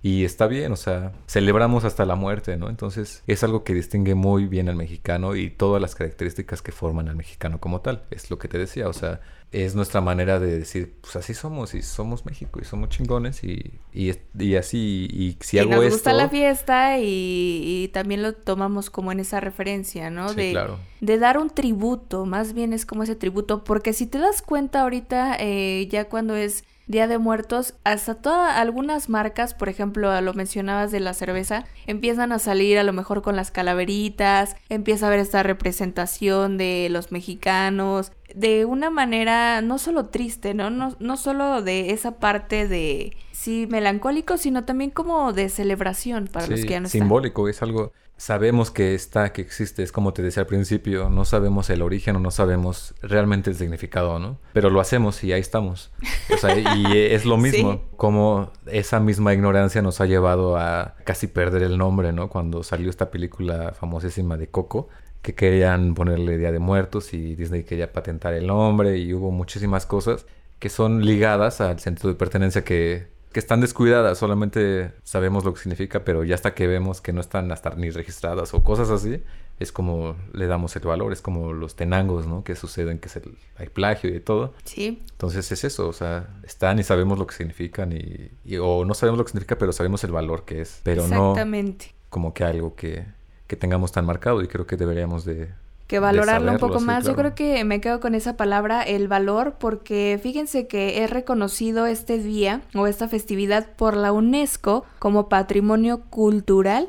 [0.00, 4.14] Y está bien o sea celebramos hasta la muerte no entonces es algo que distingue
[4.14, 8.30] muy bien al mexicano y todas las características que forman al mexicano como tal es
[8.30, 9.20] lo que te decía o sea
[9.52, 13.78] es nuestra manera de decir, pues así somos y somos México y somos chingones y,
[13.92, 15.96] y, y así, y si hago nos esto...
[15.96, 20.30] gusta la fiesta y, también lo tomamos como en esa referencia, ¿no?
[20.30, 20.78] Sí, de, claro.
[21.02, 24.80] de dar un tributo, más bien es como ese tributo, porque si te das cuenta
[24.80, 30.34] ahorita, eh, ya cuando es Día de Muertos, hasta todas algunas marcas, por ejemplo, lo
[30.34, 35.08] mencionabas de la cerveza, empiezan a salir a lo mejor con las calaveritas, empieza a
[35.08, 40.70] haber esta representación de los mexicanos, de una manera no solo triste, ¿no?
[40.70, 46.46] No, no solo de esa parte de, sí, melancólico, sino también como de celebración para
[46.46, 47.92] los que ya no simbólico, es algo,
[48.22, 52.14] sabemos que está, que existe, es como te decía al principio, no sabemos el origen
[52.14, 54.38] o no sabemos realmente el significado, ¿no?
[54.52, 55.90] Pero lo hacemos y ahí estamos.
[56.32, 61.26] O sea, y es lo mismo, como esa misma ignorancia nos ha llevado a casi
[61.26, 62.28] perder el nombre, ¿no?
[62.28, 64.88] Cuando salió esta película famosísima de Coco,
[65.20, 69.84] que querían ponerle Día de Muertos y Disney quería patentar el nombre y hubo muchísimas
[69.84, 70.26] cosas
[70.60, 75.60] que son ligadas al sentido de pertenencia que que están descuidadas, solamente sabemos lo que
[75.60, 79.22] significa, pero ya hasta que vemos que no están hasta ni registradas o cosas así,
[79.58, 82.44] es como le damos el valor, es como los tenangos, ¿no?
[82.44, 83.22] Que suceden, que se,
[83.56, 84.54] hay plagio y todo.
[84.64, 85.02] Sí.
[85.12, 89.18] Entonces es eso, o sea, están y sabemos lo que significan y, o no sabemos
[89.18, 91.86] lo que significa, pero sabemos el valor que es, pero Exactamente.
[91.86, 93.06] no como que algo que,
[93.46, 95.48] que tengamos tan marcado y creo que deberíamos de,
[95.92, 97.04] que valorarlo un poco más.
[97.04, 101.84] Yo creo que me quedo con esa palabra, el valor, porque fíjense que es reconocido
[101.84, 106.88] este día o esta festividad por la UNESCO como patrimonio cultural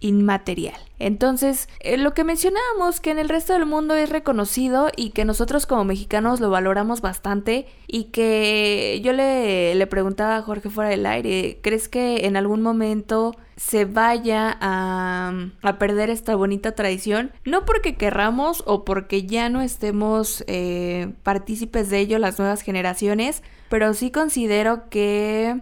[0.00, 0.76] inmaterial.
[0.98, 5.24] Entonces, eh, lo que mencionábamos, que en el resto del mundo es reconocido y que
[5.24, 10.90] nosotros como mexicanos lo valoramos bastante y que yo le, le preguntaba a Jorge fuera
[10.90, 17.32] del aire, ¿crees que en algún momento se vaya a, a, perder esta bonita tradición,
[17.44, 23.42] no porque querramos o porque ya no estemos eh, partícipes de ello las nuevas generaciones,
[23.68, 25.60] pero sí considero que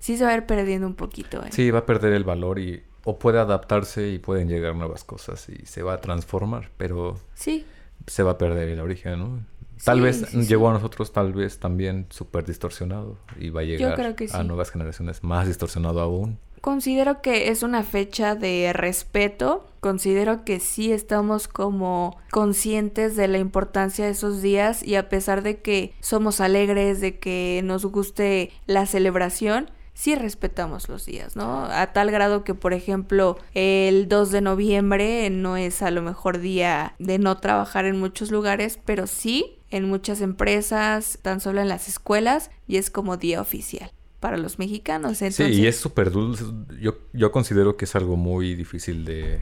[0.00, 1.42] sí se va a ir perdiendo un poquito.
[1.44, 1.50] ¿eh?
[1.50, 5.48] Sí, va a perder el valor y o puede adaptarse y pueden llegar nuevas cosas
[5.48, 7.64] y se va a transformar, pero sí.
[8.08, 9.40] se va a perder el origen, ¿no?
[9.84, 14.42] Tal vez llegó a nosotros, tal vez también súper distorsionado y va a llegar a
[14.42, 16.38] nuevas generaciones más distorsionado aún.
[16.62, 23.38] Considero que es una fecha de respeto, considero que sí estamos como conscientes de la
[23.38, 28.50] importancia de esos días y a pesar de que somos alegres, de que nos guste
[28.66, 31.64] la celebración, sí respetamos los días, ¿no?
[31.64, 36.38] A tal grado que, por ejemplo, el 2 de noviembre no es a lo mejor
[36.38, 41.68] día de no trabajar en muchos lugares, pero sí en muchas empresas, tan solo en
[41.68, 45.16] las escuelas, y es como día oficial para los mexicanos.
[45.16, 46.44] Sí, y es súper dulce.
[46.78, 49.40] Yo, yo considero que es algo muy difícil de,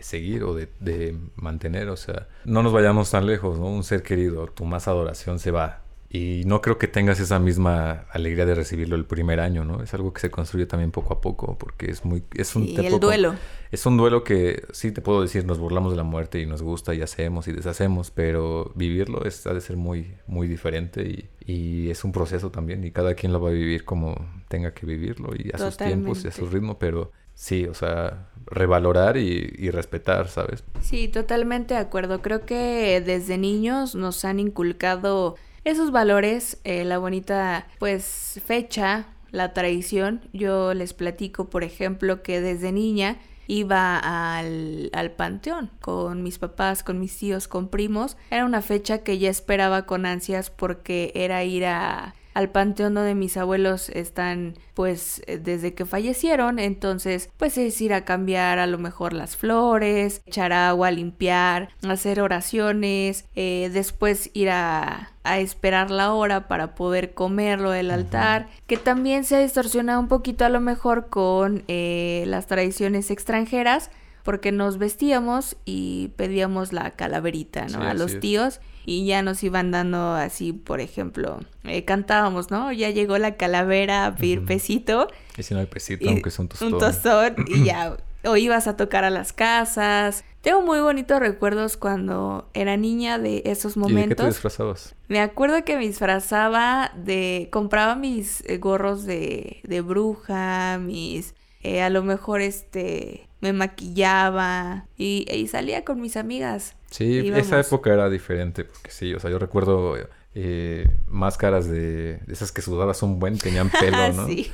[0.00, 1.90] seguir o de, de, mantener.
[1.90, 3.66] O sea, no nos vayamos tan lejos, ¿no?
[3.66, 5.82] Un ser querido, tu más adoración se va
[6.14, 9.82] y no creo que tengas esa misma alegría de recibirlo el primer año, ¿no?
[9.82, 12.22] Es algo que se construye también poco a poco, porque es muy...
[12.34, 13.34] Es un, el duelo.
[13.70, 16.60] Es un duelo que, sí te puedo decir, nos burlamos de la muerte y nos
[16.60, 21.30] gusta y hacemos y deshacemos, pero vivirlo es, ha de ser muy, muy diferente y,
[21.50, 24.14] y es un proceso también y cada quien lo va a vivir como
[24.48, 28.28] tenga que vivirlo y a sus tiempos y a su ritmo, pero sí, o sea,
[28.44, 30.62] revalorar y, y, respetar, ¿sabes?
[30.82, 32.20] Sí, totalmente de acuerdo.
[32.20, 39.52] Creo que desde niños nos han inculcado esos valores, eh, la bonita pues fecha, la
[39.52, 40.20] tradición.
[40.32, 46.82] Yo les platico, por ejemplo, que desde niña iba al, al, panteón con mis papás,
[46.82, 48.16] con mis tíos, con primos.
[48.30, 53.14] Era una fecha que ya esperaba con ansias porque era ir a al panteón donde
[53.14, 58.66] mis abuelos están pues eh, desde que fallecieron, entonces pues es ir a cambiar a
[58.66, 65.90] lo mejor las flores, echar agua, limpiar, hacer oraciones, eh, después ir a, a, esperar
[65.90, 70.48] la hora para poder comerlo del altar, que también se ha distorsionado un poquito a
[70.48, 73.90] lo mejor con eh, las tradiciones extranjeras,
[74.22, 77.82] porque nos vestíamos y pedíamos la calaverita, ¿no?
[77.82, 82.72] a los tíos y ya nos iban dando así, por ejemplo, eh, cantábamos, ¿no?
[82.72, 85.08] Ya llegó la calavera a pedir pesito.
[85.36, 86.74] Y si no hay pesito, aunque es un tostón.
[86.74, 90.24] Un tostón y ya, o ibas a tocar a las casas.
[90.40, 94.00] Tengo muy bonitos recuerdos cuando era niña de esos momentos.
[94.02, 94.94] ¿Y de qué te disfrazabas?
[95.06, 97.48] Me acuerdo que me disfrazaba de...
[97.52, 101.34] Compraba mis eh, gorros de, de bruja, mis...
[101.62, 106.74] Eh, a lo mejor este me maquillaba y, y salía con mis amigas.
[106.92, 109.96] Sí, esa época era diferente, porque sí, o sea, yo recuerdo
[110.34, 114.26] eh, máscaras de, esas que sudabas un buen, tenían pelo, ¿no?
[114.26, 114.52] sí.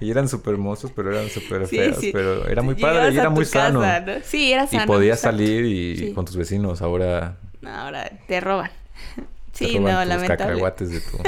[0.00, 3.44] y eran súper hermosos, pero eran súper feas, pero era muy padre y era muy
[3.44, 3.82] sano.
[4.22, 4.84] Sí, era sano.
[4.84, 7.36] Y podías salir y con tus vecinos, ahora...
[7.66, 8.70] ahora te roban.
[9.52, 11.18] sí, no, tus cacahuates de tu...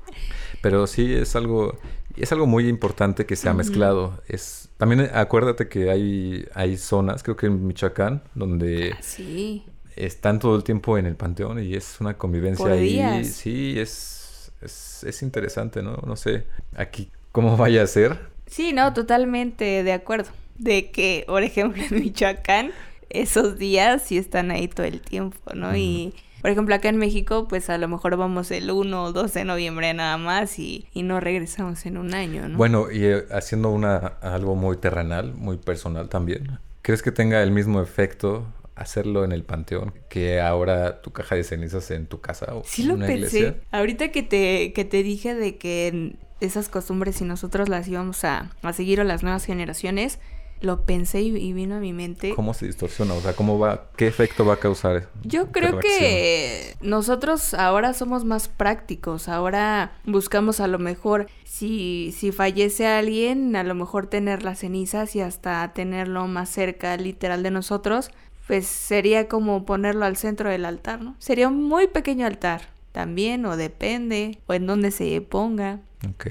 [0.62, 1.76] pero sí, es algo
[2.16, 4.22] es algo muy importante que se ha mezclado.
[4.26, 9.64] Es también acuérdate que hay hay zonas, creo que en Michoacán, donde ah, sí.
[9.96, 13.24] Están todo el tiempo en el panteón y es una convivencia ahí.
[13.24, 15.96] Sí, es, es, es interesante, ¿no?
[16.06, 18.18] No sé aquí cómo vaya a ser.
[18.46, 20.30] Sí, no, totalmente de acuerdo.
[20.56, 22.72] De que, por ejemplo, en Michoacán,
[23.10, 25.76] esos días sí están ahí todo el tiempo, ¿no?
[25.76, 26.14] Y
[26.46, 29.44] por ejemplo, acá en México, pues a lo mejor vamos el 1 o 2 de
[29.44, 32.56] noviembre nada más y, y no regresamos en un año, ¿no?
[32.56, 36.60] Bueno, y eh, haciendo una algo muy terrenal, muy personal también.
[36.82, 38.46] ¿Crees que tenga el mismo efecto
[38.76, 42.84] hacerlo en el panteón que ahora tu caja de cenizas en tu casa o sí
[42.84, 43.56] lo pensé.
[43.72, 48.50] Ahorita que te, que te dije de que esas costumbres si nosotros las íbamos a,
[48.62, 50.20] a seguir a las nuevas generaciones,
[50.60, 52.34] lo pensé y, vino a mi mente.
[52.34, 53.14] ¿Cómo se distorsiona?
[53.14, 55.08] O sea, ¿cómo va, qué efecto va a causar?
[55.22, 62.32] Yo creo que nosotros ahora somos más prácticos, ahora buscamos a lo mejor si, si
[62.32, 67.50] fallece alguien, a lo mejor tener las cenizas y hasta tenerlo más cerca literal de
[67.50, 68.10] nosotros,
[68.46, 71.16] pues sería como ponerlo al centro del altar, ¿no?
[71.18, 75.80] Sería un muy pequeño altar también, o depende, o en dónde se ponga,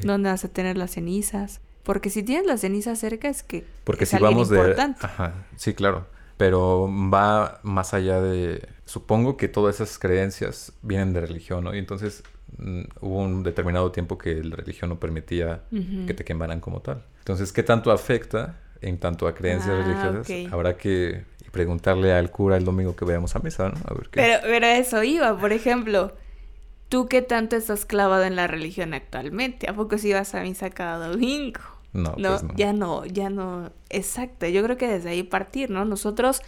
[0.04, 1.62] dónde vas a tener las cenizas.
[1.84, 6.08] Porque si tienes la ceniza cerca es que Porque si vamos de Ajá, sí, claro,
[6.38, 11.76] pero va más allá de supongo que todas esas creencias vienen de religión, ¿no?
[11.76, 12.24] Y entonces
[12.58, 15.62] mm, hubo un determinado tiempo que la religión no permitía
[16.08, 17.04] que te quemaran como tal.
[17.20, 20.54] Entonces, ¿qué tanto afecta en tanto a creencias ah, religiosas?
[20.54, 21.24] Habrá que
[21.56, 23.76] preguntarle al cura el domingo que vayamos a misa, ¿no?
[23.88, 24.20] A ver qué.
[24.20, 26.12] Pero, pero eso iba, por ejemplo,
[26.90, 29.70] ¿tú qué tanto estás clavado en la religión actualmente?
[29.70, 31.62] ¿A poco si vas a misa cada domingo?
[31.94, 33.72] No, pues no, ya no, ya no.
[33.90, 35.86] Exacto, yo creo que desde ahí partir, ¿no?
[35.86, 36.42] Nosotros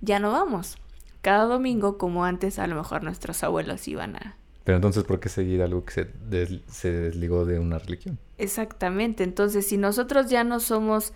[0.00, 0.76] ya no vamos.
[1.22, 4.36] Cada domingo, como antes, a lo mejor nuestros abuelos iban a.
[4.64, 8.18] Pero entonces, ¿por qué seguir algo que se, se desligó de una religión?
[8.38, 9.22] Exactamente.
[9.22, 11.12] Entonces, si nosotros ya no somos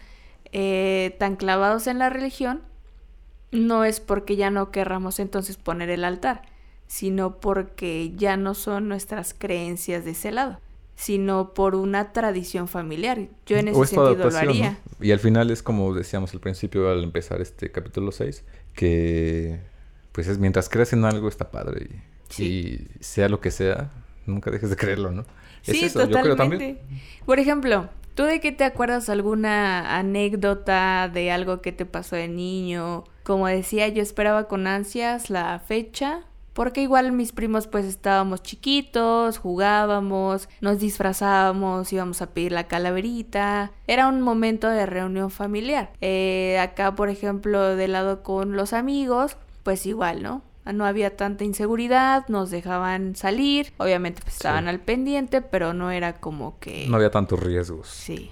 [0.53, 2.63] eh, tan clavados en la religión,
[3.53, 6.43] no es porque ya no querramos entonces poner el altar,
[6.89, 10.59] sino porque ya no son nuestras creencias de ese lado
[10.95, 13.27] sino por una tradición familiar.
[13.47, 14.79] Yo en ese sentido lo haría.
[15.01, 18.45] Y al final es como decíamos al principio al empezar este capítulo 6,
[18.75, 19.59] que
[20.13, 21.89] pues es mientras creas en algo está padre
[22.39, 23.91] y, sea lo que sea,
[24.27, 25.25] nunca dejes de creerlo, ¿no?
[25.63, 26.17] sí, totalmente.
[26.17, 26.79] yo creo también.
[27.27, 32.29] Por ejemplo, ¿tú de qué te acuerdas alguna anécdota de algo que te pasó de
[32.29, 33.05] niño?
[33.23, 39.39] Como decía, yo esperaba con ansias la fecha porque igual mis primos pues estábamos chiquitos,
[39.39, 43.73] jugábamos, nos disfrazábamos, íbamos a pedir la calaverita.
[43.87, 45.93] Era un momento de reunión familiar.
[46.01, 50.43] Eh, acá, por ejemplo, de lado con los amigos, pues igual, ¿no?
[50.65, 56.15] No había tanta inseguridad, nos dejaban salir, obviamente pues, estaban al pendiente, pero no era
[56.15, 56.87] como que...
[56.89, 57.89] No había tantos riesgos.
[57.89, 58.31] Sí.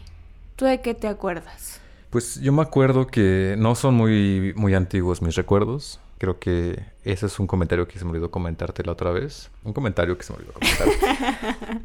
[0.57, 1.81] ¿Tú de qué te acuerdas?
[2.11, 6.01] Pues yo me acuerdo que no son muy, muy antiguos mis recuerdos.
[6.19, 9.51] Creo que ese es un comentario que se me olvidó comentarte la otra vez.
[9.65, 10.89] Un comentario que se me olvidó comentar.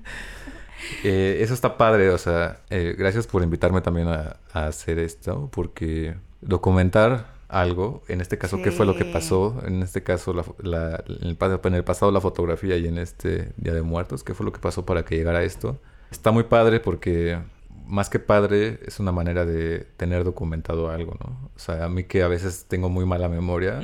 [1.03, 6.15] Eh, eso está padre, o sea, eh, gracias por invitarme también a, hacer esto, porque
[6.41, 11.27] documentar algo, en este caso, qué fue lo que pasó, en este caso, la, en,
[11.27, 14.51] el, en, el, pasado la fotografía y en este Día de Muertos, qué fue lo
[14.51, 15.79] que pasó para que llegara esto.
[16.11, 17.39] Está muy padre porque
[17.87, 21.49] más que padre, es una manera de tener documentado algo, ¿no?
[21.55, 23.79] O sea, a mí que a veces tengo muy mala memoria,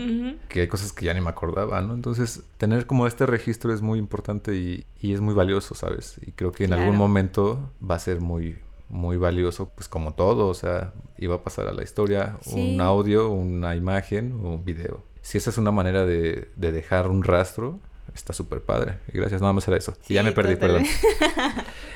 [0.50, 1.94] que hay cosas que ya ni me acordaba, ¿no?
[1.94, 6.20] Entonces, tener como este registro es muy importante y, y es muy valioso, ¿sabes?
[6.26, 8.58] Y creo que en algún momento va a ser muy,
[8.92, 13.30] muy valioso, pues como todo, o sea, iba a pasar a la historia un audio,
[13.30, 15.04] una imagen o un video.
[15.22, 17.80] Si esa es una manera de, de dejar un rastro,
[18.14, 18.98] está súper padre.
[19.14, 19.94] Y gracias, nada más era eso.
[20.10, 20.84] y ya me perdí, perdón.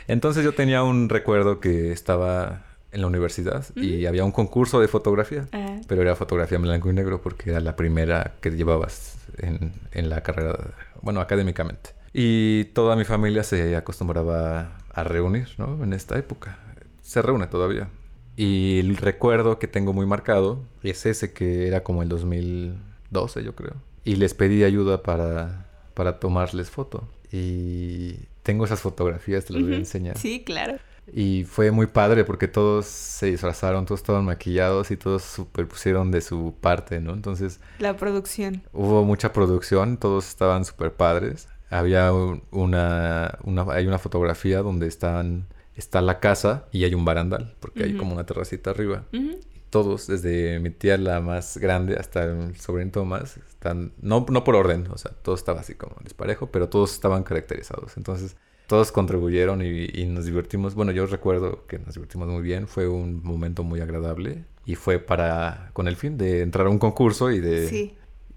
[0.08, 4.88] Entonces yo tenía un recuerdo que estaba en la universidad y había un concurso de
[4.88, 5.82] fotografía, ah.
[5.88, 10.10] pero era fotografía en blanco y negro porque era la primera que llevabas en, en
[10.10, 10.58] la carrera,
[11.02, 11.90] bueno, académicamente.
[12.14, 15.84] Y toda mi familia se acostumbraba a reunir, ¿no?
[15.84, 16.58] En esta época.
[17.06, 17.90] Se reúne todavía.
[18.36, 23.56] Y el recuerdo que tengo muy marcado es ese que era como el 2012, yo
[23.56, 23.76] creo.
[24.04, 27.08] Y les pedí ayuda para para tomarles foto.
[27.32, 30.18] Y tengo esas fotografías, te las voy a enseñar.
[30.20, 30.78] Sí, claro.
[31.12, 36.22] Y fue muy padre porque todos se disfrazaron, todos estaban maquillados y todos superpusieron de
[36.22, 37.14] su parte, ¿no?
[37.14, 37.60] Entonces...
[37.80, 38.64] La producción.
[38.74, 41.48] Hubo mucha producción, todos estaban súper padres.
[41.70, 45.48] Había una, una, Hay una fotografía donde están...
[45.76, 49.06] Está la casa y hay un barandal, porque hay como una terracita arriba
[49.76, 54.56] todos, desde mi tía la más grande hasta el sobrino Tomás, están, no, no por
[54.56, 57.98] orden, o sea, todo estaba así como disparejo, pero todos estaban caracterizados.
[57.98, 60.76] Entonces, todos contribuyeron y, y, nos divertimos.
[60.76, 65.00] Bueno, yo recuerdo que nos divertimos muy bien, fue un momento muy agradable y fue
[65.00, 67.68] para, con el fin de entrar a un concurso y de...
[67.68, 67.96] Sí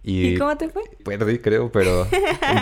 [0.08, 0.82] y, cómo te fue?
[1.04, 2.06] Perdí, creo, pero,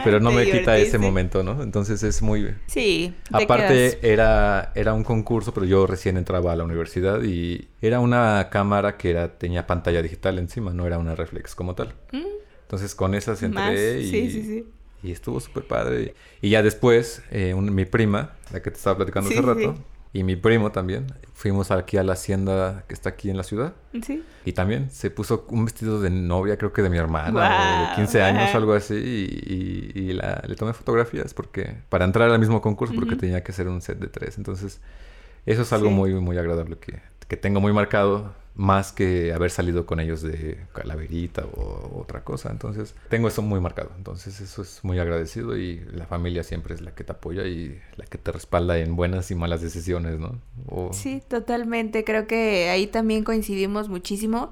[0.04, 1.62] pero no me quita ese momento, ¿no?
[1.62, 2.54] Entonces es muy...
[2.66, 3.14] Sí.
[3.30, 8.48] Aparte era, era un concurso, pero yo recién entraba a la universidad y era una
[8.50, 11.94] cámara que era, tenía pantalla digital encima, no era una reflex como tal.
[12.10, 12.24] Mm.
[12.62, 14.66] Entonces con esas entré y, sí, sí, sí.
[15.04, 16.14] y estuvo súper padre.
[16.42, 19.76] Y ya después, eh, mi prima, la que te estaba platicando hace rato,
[20.16, 21.08] y mi primo también.
[21.34, 23.74] Fuimos aquí a la hacienda que está aquí en la ciudad.
[24.02, 24.24] Sí.
[24.46, 28.22] Y también se puso un vestido de novia, creo que de mi hermana, de 15
[28.22, 28.94] años algo así.
[28.94, 33.68] Y, la, le tomé fotografías porque para entrar al mismo concurso porque tenía que ser
[33.68, 34.38] un set de tres.
[34.38, 34.80] Entonces,
[35.44, 39.84] eso es algo muy, muy agradable que, que tengo muy marcado más que haber salido
[39.84, 42.50] con ellos de calaverita o otra cosa.
[42.50, 43.90] Entonces, tengo eso muy marcado.
[43.98, 47.78] Entonces, eso es muy agradecido y la familia siempre es la que te apoya y
[47.96, 50.40] la que te respalda en buenas y malas decisiones, ¿no?
[50.92, 52.02] Sí, totalmente.
[52.04, 54.50] Creo que ahí también coincidimos muchísimo.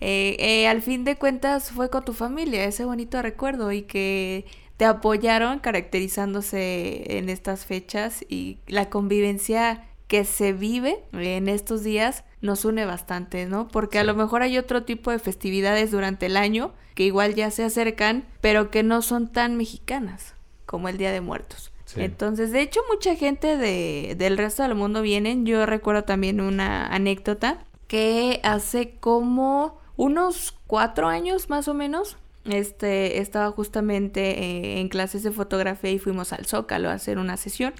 [0.00, 4.46] Eh, eh, al fin de cuentas fue con tu familia ese bonito recuerdo y que
[4.78, 12.24] te apoyaron caracterizándose en estas fechas y la convivencia que se vive en estos días
[12.40, 13.68] nos une bastante, ¿no?
[13.68, 17.52] Porque a lo mejor hay otro tipo de festividades durante el año que igual ya
[17.52, 20.34] se acercan, pero que no son tan mexicanas
[20.66, 21.72] como el Día de Muertos.
[21.94, 25.46] Entonces, de hecho, mucha gente de, del resto del mundo vienen.
[25.46, 33.18] Yo recuerdo también una anécdota que hace como unos cuatro años más o menos este,
[33.18, 37.74] estaba justamente eh, en clases de fotografía y fuimos al Zócalo a hacer una sesión.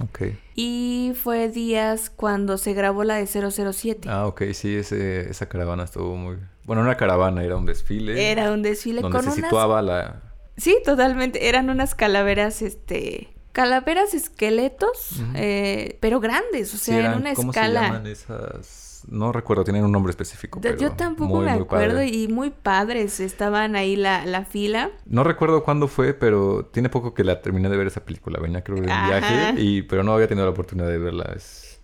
[0.54, 4.08] Y fue días cuando se grabó la de 007.
[4.08, 6.36] Ah, ok, sí, ese, esa caravana estuvo muy...
[6.64, 8.30] Bueno, una caravana, era un desfile.
[8.30, 10.22] Era un desfile donde se situaba la...
[10.56, 11.48] Sí, totalmente.
[11.48, 13.28] Eran unas calaveras, este...
[13.52, 17.80] Calaveras esqueletos, eh, pero grandes, o sea, en una ¿cómo escala...
[17.80, 20.60] Se llaman esas no recuerdo, tienen un nombre específico.
[20.60, 24.90] Pero Yo tampoco me acuerdo y muy padres estaban ahí la, la, fila.
[25.04, 28.38] No recuerdo cuándo fue, pero tiene poco que la terminé de ver esa película.
[28.40, 31.36] Venía creo de viaje, y, pero no había tenido la oportunidad de verla.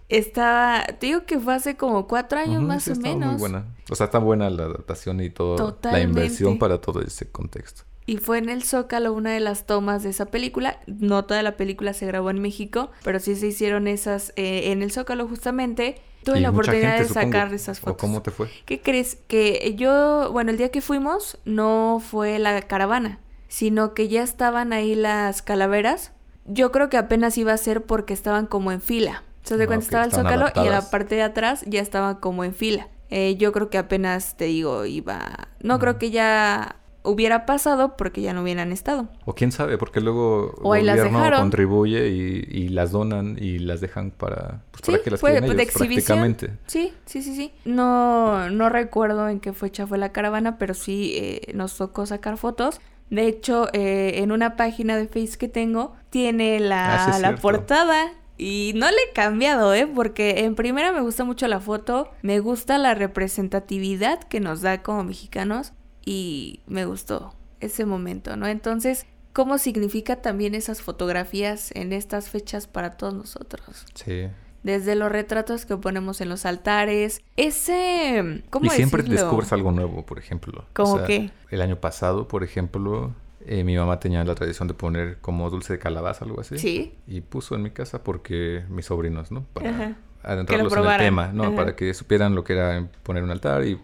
[0.09, 3.33] Estaba, te digo que fue hace como cuatro años más o menos.
[3.33, 3.67] Muy buena.
[3.91, 7.83] O sea, está buena la adaptación y todo, la inversión para todo ese contexto.
[8.09, 10.79] Y fue en el Zócalo una de las tomas de esa película.
[10.87, 14.83] No toda la película se grabó en México, pero sí se hicieron esas eh, en
[14.83, 15.97] el Zócalo justamente.
[16.27, 17.99] Tuve la oportunidad de sacar esas fotos.
[18.01, 18.49] ¿Cómo te fue?
[18.65, 19.17] ¿Qué crees?
[19.29, 24.73] Que yo, bueno, el día que fuimos no fue la caravana, sino que ya estaban
[24.73, 26.11] ahí las calaveras.
[26.45, 29.23] Yo creo que apenas iba a ser porque estaban como en fila.
[29.45, 32.17] Se de ah, cuenta estaba el Zócalo y en la parte de atrás ya estaban
[32.17, 32.89] como en fila.
[33.09, 35.47] Eh, yo creo que apenas, te digo, iba...
[35.63, 36.75] No creo que ya
[37.07, 39.09] hubiera pasado porque ya no hubieran estado.
[39.25, 44.61] O quién sabe, porque luego el gobierno contribuye y, las donan y las dejan para,
[44.71, 46.37] pues, para que las fue, ellos, de exhibición.
[46.67, 47.53] Sí, sí, sí, sí.
[47.65, 52.37] No, no recuerdo en qué fecha fue la caravana, pero sí eh, nos tocó sacar
[52.37, 52.81] fotos.
[53.09, 58.13] De hecho, eh, en una página de Face que tengo, tiene la, ah, la portada
[58.39, 59.87] y no le he cambiado, ¿eh?
[59.87, 64.83] Porque en primera me gusta mucho la foto, me gusta la representatividad que nos da
[64.83, 65.73] como mexicanos
[66.07, 68.47] y me gustó ese momento, ¿no?
[68.47, 69.05] Entonces,
[69.35, 73.85] ¿cómo significa también esas fotografías en estas fechas para todos nosotros?
[73.95, 74.29] Sí.
[74.63, 78.43] Desde los retratos que ponemos en los altares, ese...
[78.51, 80.65] ¿cómo y siempre descubres algo nuevo, por ejemplo.
[80.73, 81.31] ¿Cómo qué?
[81.51, 83.13] El año pasado, por ejemplo,
[83.45, 86.59] eh, mi mamá tenía la tradición de poner como dulce de calabaza, algo así.
[86.59, 86.95] Sí.
[87.07, 89.45] Y puso en mi casa porque mis sobrinos, ¿no?
[89.53, 91.55] Para adentrarlos en el tema, ¿no?
[91.55, 93.81] Para que supieran lo que era poner un altar y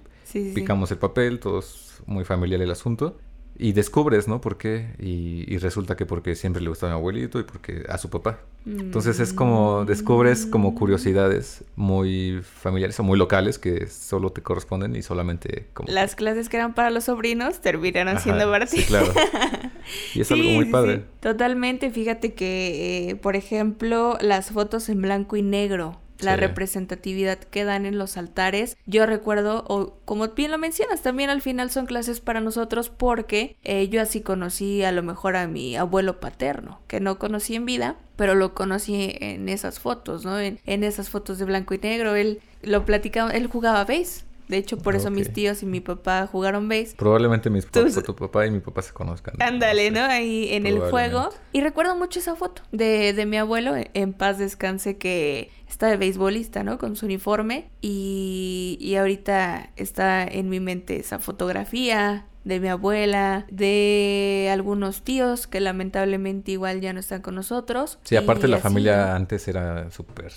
[0.55, 3.19] picamos el papel, todos muy familiar el asunto.
[3.59, 4.41] Y descubres, ¿no?
[4.41, 4.95] ¿Por qué?
[4.99, 8.41] Y, resulta que porque siempre le gustaba a mi abuelito y porque a su papá.
[8.65, 14.97] Entonces es como, descubres como curiosidades muy familiares o muy locales que solo te corresponden
[14.97, 15.93] y solamente como...
[15.93, 18.79] Las clases que eran para los sobrinos terminaron siendo para ti.
[18.79, 19.13] Sí, claro.
[20.15, 21.05] Y es algo muy padre.
[21.21, 21.91] Totalmente.
[21.91, 27.87] Fíjate que, eh, por ejemplo, las fotos en blanco y negro la representatividad que dan
[27.87, 28.77] en los altares.
[28.87, 33.57] Yo recuerdo, o como bien lo mencionas, también al final son clases para nosotros porque
[33.65, 37.67] eh, yo así conocí a lo mejor a mi abuelo paterno, que no conocí en
[37.67, 40.39] vida, pero lo conocí en esas fotos, ¿no?
[40.39, 42.15] En, en esas fotos de blanco y negro.
[42.15, 46.27] Él lo platicaba, él jugaba base de hecho, por eso mis tíos y mi papá
[46.31, 46.95] jugaron base.
[46.99, 49.41] Probablemente mis tu papá y mi papá se conozcan.
[49.41, 50.01] Ándale, ¿no?
[50.01, 51.31] Ahí en el juego.
[51.55, 55.97] Y recuerdo mucho esa foto de, de mi abuelo, en paz descanse, que está de
[55.97, 56.79] beisbolista, ¿no?
[56.79, 57.71] Con su uniforme.
[57.81, 65.47] Y, y ahorita está en mi mente esa fotografía de mi abuela, de algunos tíos
[65.47, 67.99] que lamentablemente igual ya no están con nosotros.
[68.03, 70.33] Sí, aparte la familia antes era súper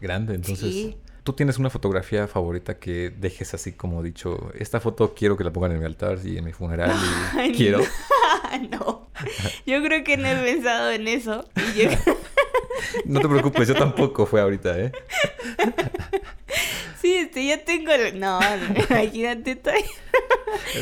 [0.00, 0.72] grande, entonces...
[0.72, 0.96] Sí.
[1.24, 5.52] ¿Tú tienes una fotografía favorita que dejes así como dicho, esta foto quiero que la
[5.52, 6.90] pongan en mi altar y en mi funeral
[7.46, 7.78] y quiero?
[7.78, 7.84] No.
[9.66, 11.48] yo creo que no he pensado en eso.
[13.04, 14.92] no te preocupes, yo tampoco fue ahorita, ¿eh?
[17.00, 18.20] Sí, este, ya tengo el...
[18.20, 18.38] No,
[18.88, 19.60] imagínate,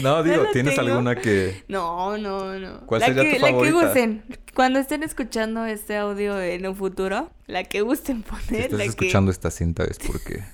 [0.02, 1.64] no, digo, ¿tienes alguna que...?
[1.66, 2.80] No, no, no.
[2.84, 3.56] ¿Cuál sería tu favorita?
[3.56, 4.24] La que gusten.
[4.54, 8.44] Cuando estén escuchando este audio en un futuro, la que gusten poner.
[8.48, 10.44] Si estás escuchando esta cinta es porque...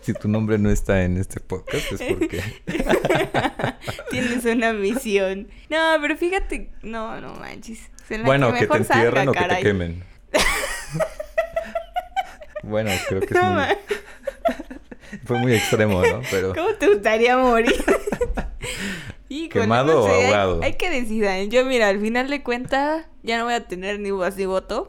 [0.00, 2.42] si tu nombre no está en este podcast es porque...
[4.10, 5.48] Tienes una misión.
[5.68, 6.70] No, pero fíjate...
[6.82, 7.80] No, no manches.
[8.24, 10.04] bueno, que, te entierren o que te quemen.
[12.62, 13.64] bueno, creo que es muy...
[15.24, 16.22] Fue muy extremo, ¿no?
[16.30, 16.54] Pero...
[16.54, 17.84] ¿Cómo te gustaría morir?
[19.50, 20.60] ¿Quemado o ahogado?
[20.62, 21.48] Hay, que decidir.
[21.48, 24.86] Yo, mira, al final de cuentas, ya no voy a tener ni voz ni voto.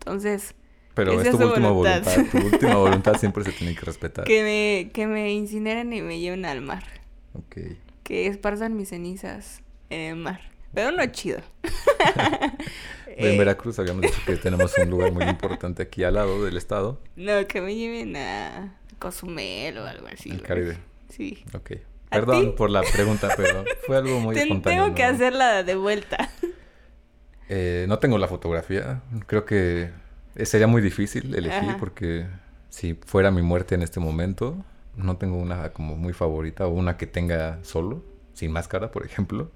[0.00, 0.54] Entonces.
[0.98, 2.24] Pero es tu última voluntad.
[2.32, 4.24] Tu última voluntad siempre se tiene que respetar.
[4.24, 6.82] Que me, que me incineren y me lleven al mar.
[7.34, 7.56] Ok.
[8.02, 10.40] Que esparzan mis cenizas en el mar.
[10.74, 11.38] Pero no chido.
[13.06, 13.38] en.
[13.38, 17.00] Veracruz habíamos dicho que tenemos un lugar muy importante aquí al lado del estado.
[17.14, 20.30] No, que me lleven a Cozumel o algo así.
[20.30, 20.78] El Caribe.
[21.10, 21.44] Sí.
[21.54, 21.74] Ok.
[22.10, 24.82] Perdón por la pregunta, pero fue algo muy espontáneo.
[24.82, 26.28] Tengo que hacerla de vuelta.
[27.48, 29.02] Eh, no tengo la fotografía.
[29.26, 29.90] Creo que
[30.44, 32.26] sería muy difícil elegir porque
[32.68, 34.56] si fuera mi muerte en este momento,
[34.96, 39.50] no tengo una como muy favorita o una que tenga solo, sin máscara, por ejemplo.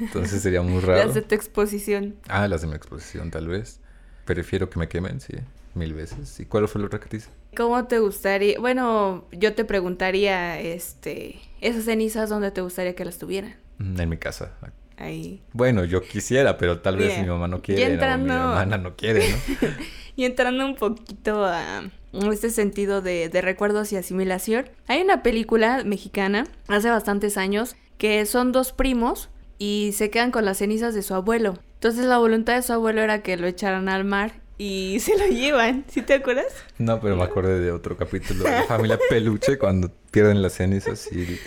[0.00, 1.06] Entonces sería muy raro.
[1.06, 2.16] Las de tu exposición.
[2.28, 3.80] Ah, las de mi exposición, tal vez.
[4.24, 5.34] Prefiero que me quemen, sí,
[5.74, 6.38] mil veces.
[6.40, 7.30] ¿Y cuál fue la otra que te hice?
[7.56, 8.60] ¿Cómo te gustaría?
[8.60, 13.56] Bueno, yo te preguntaría, este, esas cenizas, ¿dónde te gustaría que las tuvieran?
[13.78, 14.52] Mm, en mi casa.
[14.96, 15.42] Ahí.
[15.52, 18.34] Bueno, yo quisiera, pero tal vez mi mamá no quiere, entrando...
[18.34, 19.36] mi hermana no quiere, ¿no?
[20.20, 21.82] y entrando un poquito a
[22.30, 28.26] este sentido de, de recuerdos y asimilación, hay una película mexicana hace bastantes años que
[28.26, 31.58] son dos primos y se quedan con las cenizas de su abuelo.
[31.72, 35.24] Entonces la voluntad de su abuelo era que lo echaran al mar y se lo
[35.24, 36.52] llevan, ¿sí te acuerdas?
[36.76, 41.40] No, pero me acordé de otro capítulo de familia Peluche cuando pierden las cenizas y...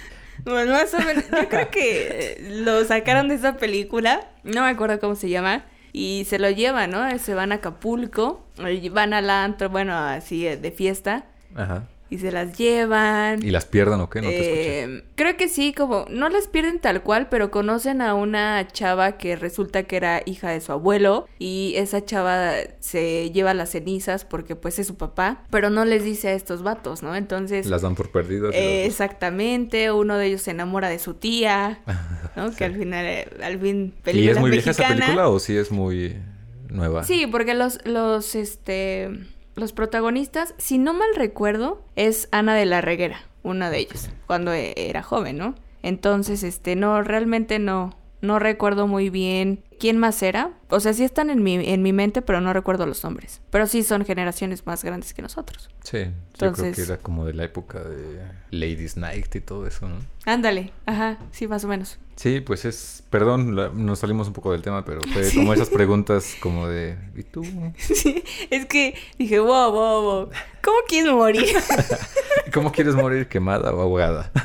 [0.45, 4.99] Bueno, más o menos, yo creo que lo sacaron de esa película, no me acuerdo
[4.99, 5.63] cómo se llama,
[5.93, 7.17] y se lo llevan, ¿no?
[7.19, 8.43] Se van a Acapulco,
[8.91, 11.25] van al antro, bueno, así de fiesta.
[11.55, 13.43] Ajá y se las llevan.
[13.43, 14.21] ¿Y las pierdan o qué?
[14.21, 18.13] No te eh, creo que sí, como no las pierden tal cual, pero conocen a
[18.13, 23.55] una chava que resulta que era hija de su abuelo y esa chava se lleva
[23.55, 27.15] las cenizas porque pues es su papá, pero no les dice a estos vatos, ¿no?
[27.15, 27.65] Entonces...
[27.65, 28.53] Las dan por perdidas.
[28.53, 31.79] exactamente, uno de ellos se enamora de su tía,
[32.35, 32.51] ¿no?
[32.51, 35.57] Que al final, eh, al fin, película ¿Y es muy vieja esa película o sí
[35.57, 36.15] es muy
[36.69, 37.05] nueva?
[37.05, 39.09] Sí, porque los, los, este
[39.55, 44.53] los protagonistas, si no mal recuerdo, es Ana de la Reguera, una de ellos, cuando
[44.53, 45.55] e-, era joven, ¿no?
[45.81, 50.51] Entonces, este, no, realmente no, no recuerdo muy bien quién más era.
[50.69, 53.41] O sea, sí están en mi, en mi mente, pero no recuerdo los nombres.
[53.49, 55.69] Pero sí son generaciones más grandes que nosotros.
[55.83, 58.21] Sí, Entonces, yo creo que era como de la época de
[58.51, 59.97] Ladies Night y todo eso, ¿no?
[60.25, 61.99] Ándale, ajá, sí, más o menos.
[62.15, 63.55] Sí, pues es, perdón,
[63.85, 67.43] nos salimos un poco del tema, pero fue como esas preguntas como de, ¿y tú?
[67.77, 70.29] Sí, es que dije, wow, wow, wow,
[70.63, 71.53] ¿cómo quieres morir?
[72.53, 74.31] ¿Cómo quieres morir quemada o ahogada?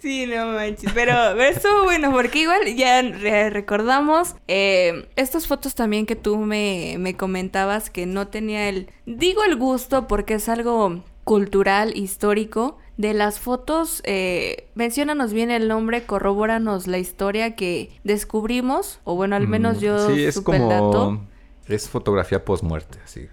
[0.00, 0.92] Sí, no manches.
[0.94, 3.02] Pero, pero estuvo bueno, porque igual ya
[3.50, 8.88] recordamos eh, estas fotos también que tú me, me comentabas que no tenía el.
[9.04, 12.78] Digo el gusto porque es algo cultural, histórico.
[12.96, 19.36] De las fotos, eh, menciónanos bien el nombre, corrobóranos la historia que descubrimos, o bueno,
[19.36, 21.26] al menos mm, yo sí, es como,
[21.66, 23.26] Es fotografía post-muerte, así,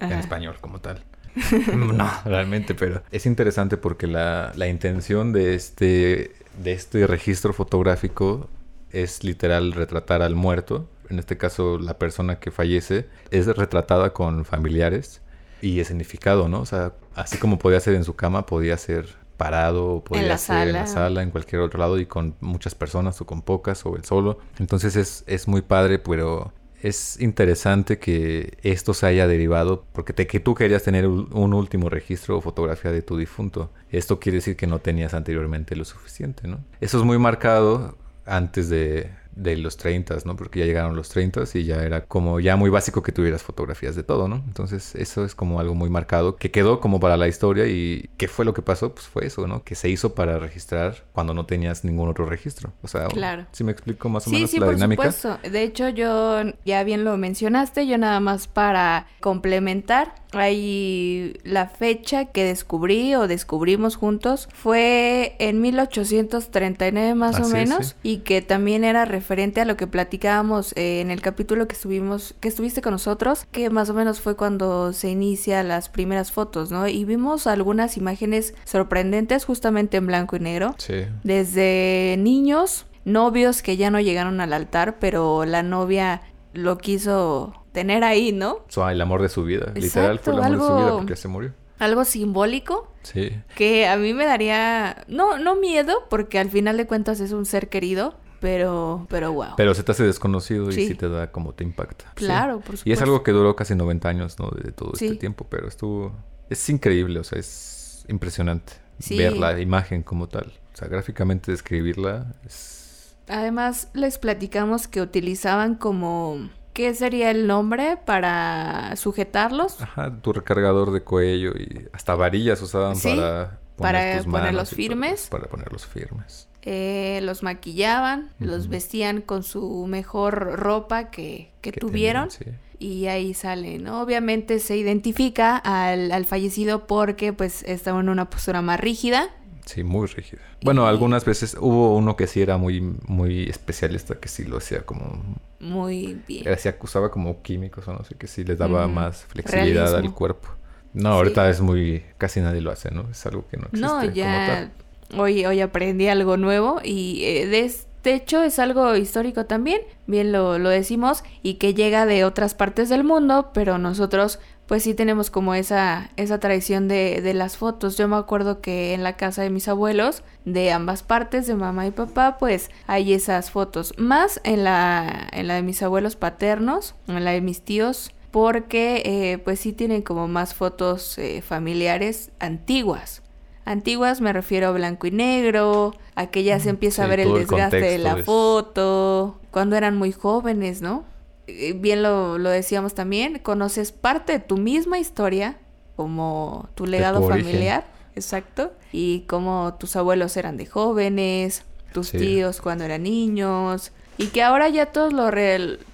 [0.00, 1.04] en español como tal.
[1.76, 8.48] no, realmente, pero es interesante porque la, la, intención de este, de este registro fotográfico
[8.90, 10.88] es literal retratar al muerto.
[11.08, 15.22] En este caso, la persona que fallece es retratada con familiares
[15.60, 16.60] y significado, ¿no?
[16.60, 19.06] O sea, así como podía ser en su cama, podía ser
[19.36, 23.26] parado, podía ser en la sala, en cualquier otro lado y con muchas personas o
[23.26, 24.38] con pocas o él solo.
[24.58, 26.52] Entonces es, es muy padre, pero
[26.82, 32.38] es interesante que esto se haya derivado porque que tú querías tener un último registro
[32.38, 33.70] o fotografía de tu difunto.
[33.90, 36.64] Esto quiere decir que no tenías anteriormente lo suficiente, ¿no?
[36.80, 40.36] Eso es muy marcado antes de, de los 30, ¿no?
[40.36, 43.94] Porque ya llegaron los 30 y ya era como ya muy básico que tuvieras fotografías
[43.96, 44.36] de todo, ¿no?
[44.46, 48.28] Entonces eso es como algo muy marcado que quedó como para la historia y ¿qué
[48.28, 48.94] fue lo que pasó?
[48.94, 49.62] Pues fue eso, ¿no?
[49.62, 52.72] Que se hizo para registrar cuando no tenías ningún otro registro.
[52.82, 53.46] O sea, claro.
[53.52, 55.12] si me explico más o sí, menos sí, la por dinámica.
[55.12, 55.48] Supuesto.
[55.48, 62.26] De hecho, yo ya bien lo mencionaste, yo nada más para complementar Ahí la fecha
[62.26, 69.04] que descubrí o descubrimos juntos fue en 1839 más o menos y que también era
[69.04, 73.46] referente a lo que platicábamos eh, en el capítulo que estuvimos que estuviste con nosotros,
[73.50, 76.86] que más o menos fue cuando se inicia las primeras fotos, ¿no?
[76.86, 80.74] Y vimos algunas imágenes sorprendentes justamente en blanco y negro.
[80.78, 81.06] Sí.
[81.24, 86.22] Desde niños, novios que ya no llegaron al altar, pero la novia
[86.52, 88.64] lo quiso tener ahí, ¿no?
[88.90, 89.72] El amor de su vida.
[89.74, 91.52] Literal fue el amor de su vida porque se murió.
[91.78, 92.92] Algo simbólico.
[93.02, 93.32] Sí.
[93.56, 97.46] Que a mí me daría, no, no miedo, porque al final de cuentas es un
[97.46, 99.54] ser querido, pero, pero wow.
[99.56, 102.12] Pero se te hace desconocido y sí te da como te impacta.
[102.14, 102.88] Claro, por supuesto.
[102.88, 104.50] Y es algo que duró casi 90 años, ¿no?
[104.50, 106.12] De todo este tiempo, pero estuvo,
[106.50, 108.74] es increíble, o sea, es impresionante
[109.08, 110.52] ver la imagen como tal.
[110.74, 113.16] O sea, gráficamente describirla es...
[113.28, 116.50] Además, les platicamos que utilizaban como
[116.80, 119.82] ¿Qué sería el nombre para sujetarlos?
[119.82, 125.28] Ajá, tu recargador de cuello y hasta varillas usaban para para ponerlos firmes.
[125.30, 126.48] para ponerlos firmes.
[126.62, 132.30] Eh, los maquillaban, los vestían con su mejor ropa que, que, tuvieron.
[132.78, 134.00] Y ahí sale, ¿no?
[134.00, 139.28] Obviamente se identifica al, al, fallecido porque pues estaba en una postura más rígida
[139.70, 140.40] Sí, muy rígida.
[140.64, 144.80] Bueno, algunas veces hubo uno que sí era muy, muy especialista, que sí lo hacía
[144.80, 145.38] como...
[145.60, 146.58] Muy bien.
[146.58, 150.48] Se acusaba como químicos o no sé, que sí les daba más flexibilidad al cuerpo.
[150.92, 152.02] No, ahorita es muy...
[152.18, 153.08] Casi nadie lo hace, ¿no?
[153.12, 154.72] Es algo que no existe No, ya...
[155.16, 157.72] Hoy, hoy aprendí algo nuevo y eh, de
[158.04, 162.88] hecho es algo histórico también, bien lo, lo decimos, y que llega de otras partes
[162.88, 164.38] del mundo, pero nosotros
[164.70, 167.98] pues sí tenemos como esa, esa tradición de, de, las fotos.
[167.98, 171.88] Yo me acuerdo que en la casa de mis abuelos, de ambas partes, de mamá
[171.88, 173.94] y papá, pues hay esas fotos.
[173.98, 179.02] Más en la, en la de mis abuelos paternos, en la de mis tíos, porque
[179.04, 183.22] eh, pues sí tienen como más fotos eh, familiares antiguas.
[183.64, 187.32] Antiguas me refiero a blanco y negro, a que ya se empieza a ver el
[187.32, 191.04] desgaste de la foto, cuando eran muy jóvenes, ¿no?
[191.46, 195.58] Eh, bien lo, decíamos también, conoces parte de tu misma historia,
[195.96, 197.84] como tu legado familiar,
[198.14, 204.42] exacto, y como tus abuelos eran de jóvenes, tus tíos cuando eran niños, y que
[204.42, 205.30] ahora ya todos lo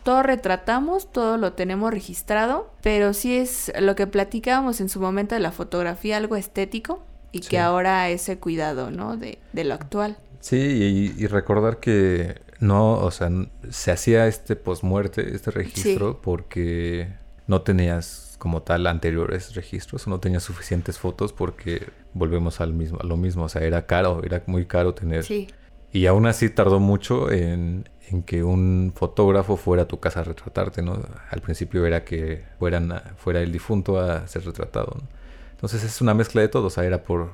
[0.03, 5.35] todo retratamos, todo lo tenemos registrado, pero sí es lo que platicábamos en su momento
[5.35, 7.03] de la fotografía, algo estético,
[7.37, 9.17] y que ahora ese cuidado, ¿no?
[9.17, 10.17] De, de lo actual.
[10.41, 13.31] Sí, y, recordar que no, o sea,
[13.71, 17.09] se hacía este postmuerte, este registro, porque
[17.49, 23.07] no tenías como tal anteriores registros, no tenías suficientes fotos porque volvemos al mismo, a
[23.07, 25.25] lo mismo, o sea, era caro, era muy caro tener.
[25.25, 25.49] Sí.
[25.93, 30.25] Y aún así tardó mucho en, en que un fotógrafo fuera a tu casa a
[30.25, 31.03] retratarte, ¿no?
[31.31, 35.17] Al principio era que fueran fuera el difunto a ser retratado, ¿no?
[35.57, 37.31] Entonces es una mezcla de todo, o sea, era por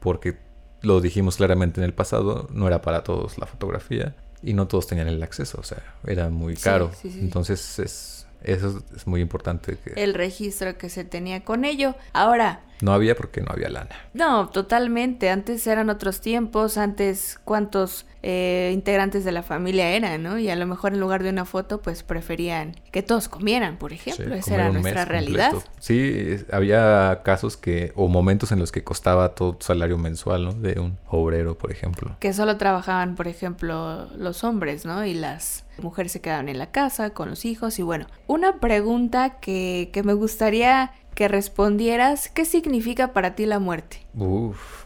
[0.00, 0.36] porque
[0.82, 4.86] lo dijimos claramente en el pasado, no era para todos la fotografía y no todos
[4.86, 6.92] tenían el acceso, o sea, era muy caro.
[7.02, 9.76] Entonces es, eso es muy importante.
[9.76, 10.00] Que...
[10.02, 11.96] El registro que se tenía con ello.
[12.12, 13.90] Ahora, no había porque no había lana.
[14.12, 15.30] No, totalmente.
[15.30, 20.38] Antes eran otros tiempos, antes cuántos eh, integrantes de la familia eran, ¿no?
[20.38, 23.92] Y a lo mejor en lugar de una foto, pues preferían que todos comieran, por
[23.92, 24.34] ejemplo.
[24.34, 25.54] Esa era nuestra realidad.
[25.78, 30.52] Sí, había casos que, o momentos en los que costaba todo tu salario mensual, ¿no?
[30.52, 32.16] De un obrero, por ejemplo.
[32.20, 35.04] Que solo trabajaban, por ejemplo, los hombres, ¿no?
[35.04, 37.78] Y las mujeres se quedaban en la casa con los hijos.
[37.78, 43.58] Y bueno, una pregunta que, que me gustaría que respondieras qué significa para ti la
[43.58, 44.06] muerte.
[44.14, 44.84] Uf.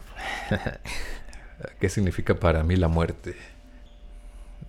[1.79, 3.35] ¿Qué significa para mí la muerte?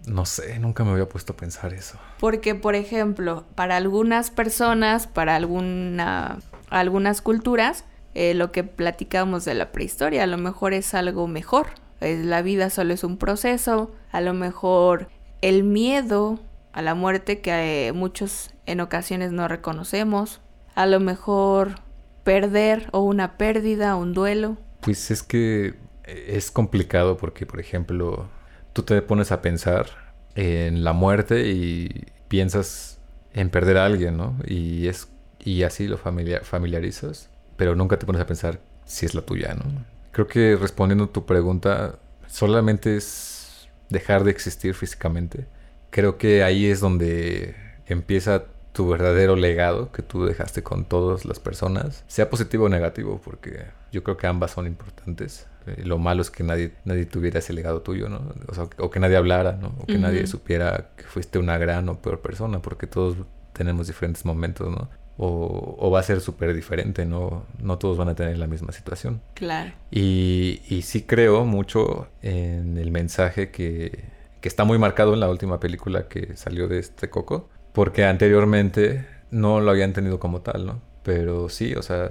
[0.04, 1.98] No sé, nunca me había puesto a pensar eso.
[2.18, 7.84] Porque, por ejemplo, para algunas personas, para alguna, algunas culturas,
[8.14, 11.68] eh, lo que platicamos de la prehistoria a lo mejor es algo mejor.
[12.00, 13.92] la vida solo es un proceso.
[14.10, 15.08] A lo mejor
[15.40, 16.40] el miedo
[16.72, 20.40] a la muerte que eh, muchos en ocasiones no reconocemos
[20.74, 21.76] a lo mejor
[22.24, 24.56] perder o una pérdida, un duelo?
[24.80, 28.28] Pues es que es complicado porque, por ejemplo,
[28.72, 29.86] tú te pones a pensar
[30.34, 32.98] en la muerte y piensas
[33.34, 34.36] en perder a alguien, ¿no?
[34.46, 35.08] Y es
[35.44, 39.64] y así lo familiarizas, pero nunca te pones a pensar si es la tuya, ¿no?
[40.12, 41.96] Creo que respondiendo a tu pregunta,
[42.28, 45.46] solamente es dejar de existir físicamente.
[45.90, 47.56] Creo que ahí es donde
[47.86, 53.20] empieza tu verdadero legado que tú dejaste con todas las personas, sea positivo o negativo,
[53.22, 55.46] porque yo creo que ambas son importantes.
[55.66, 58.32] Eh, lo malo es que nadie, nadie tuviera ese legado tuyo, ¿no?
[58.48, 59.74] O, sea, o que nadie hablara, ¿no?
[59.78, 63.16] O que nadie supiera que fuiste una gran o peor persona, porque todos
[63.52, 64.88] tenemos diferentes momentos, ¿no?
[65.18, 67.46] o, va a ser súper diferente, ¿no?
[67.60, 69.20] No todos van a tener la misma situación.
[69.34, 69.72] Claro.
[69.90, 74.04] Y, y sí creo mucho en el mensaje que,
[74.40, 79.06] que está muy marcado en la última película que salió de este Coco, porque anteriormente
[79.30, 80.80] no lo habían tenido como tal, ¿no?
[81.02, 82.10] Pero sí, o sea,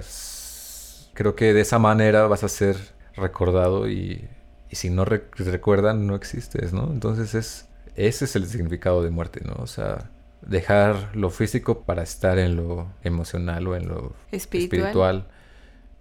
[1.14, 2.76] creo que de esa manera vas a ser
[3.14, 4.28] recordado y,
[4.70, 6.90] y si no recuerdan, no existes, ¿no?
[6.92, 9.54] Entonces es, ese es el significado de muerte, ¿no?
[9.62, 10.10] O sea,
[10.42, 15.26] dejar lo físico para estar en lo emocional o en lo espiritual.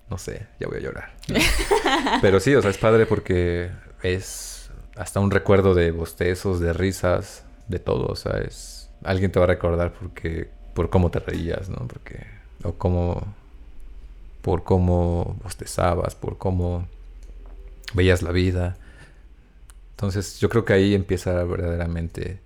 [0.09, 1.13] No sé, ya voy a llorar.
[2.21, 3.71] Pero sí, o sea, es padre porque
[4.03, 8.07] es hasta un recuerdo de bostezos, de risas, de todo.
[8.07, 11.87] O sea, es alguien te va a recordar porque por cómo te reías, ¿no?
[11.87, 12.25] Porque
[12.63, 13.25] o cómo
[14.41, 16.87] por cómo bostezabas, por cómo
[17.93, 18.77] veías la vida.
[19.91, 22.39] Entonces, yo creo que ahí empieza verdaderamente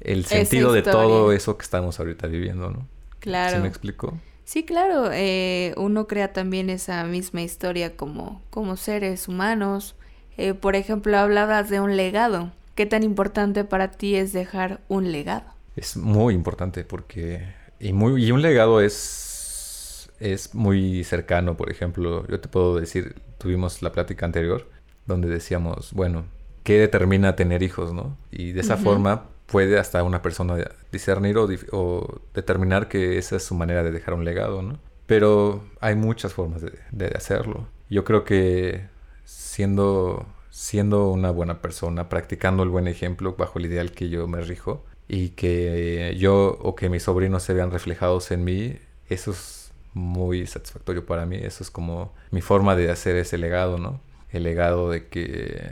[0.00, 2.86] el sentido de todo eso que estamos ahorita viviendo, ¿no?
[3.18, 3.56] Claro.
[3.56, 4.16] ¿Sí me explico?
[4.44, 5.10] Sí, claro.
[5.12, 9.96] Eh, uno crea también esa misma historia como, como seres humanos.
[10.36, 12.52] Eh, por ejemplo, hablabas de un legado.
[12.74, 15.59] ¿Qué tan importante para ti es dejar un legado?
[15.80, 17.54] Es muy importante porque...
[17.78, 22.26] Y, muy, y un legado es, es muy cercano, por ejemplo.
[22.26, 24.68] Yo te puedo decir, tuvimos la plática anterior
[25.06, 26.26] donde decíamos, bueno,
[26.64, 28.18] ¿qué determina tener hijos, no?
[28.30, 30.56] Y de esa forma puede hasta una persona
[30.92, 34.78] discernir o, determinar que esa es su manera de dejar un legado, ¿no?
[35.06, 37.66] Pero hay muchas formas de, hacerlo.
[37.88, 38.86] Yo creo que
[39.24, 44.42] siendo, siendo una buena persona, practicando el buen ejemplo bajo el ideal que yo me
[44.42, 48.76] rijo y que yo o que mis sobrinos se vean reflejados en mí,
[49.08, 51.36] eso es muy satisfactorio para mí.
[51.36, 54.00] Eso es como mi forma de hacer ese legado, ¿no?
[54.30, 55.68] El legado de que,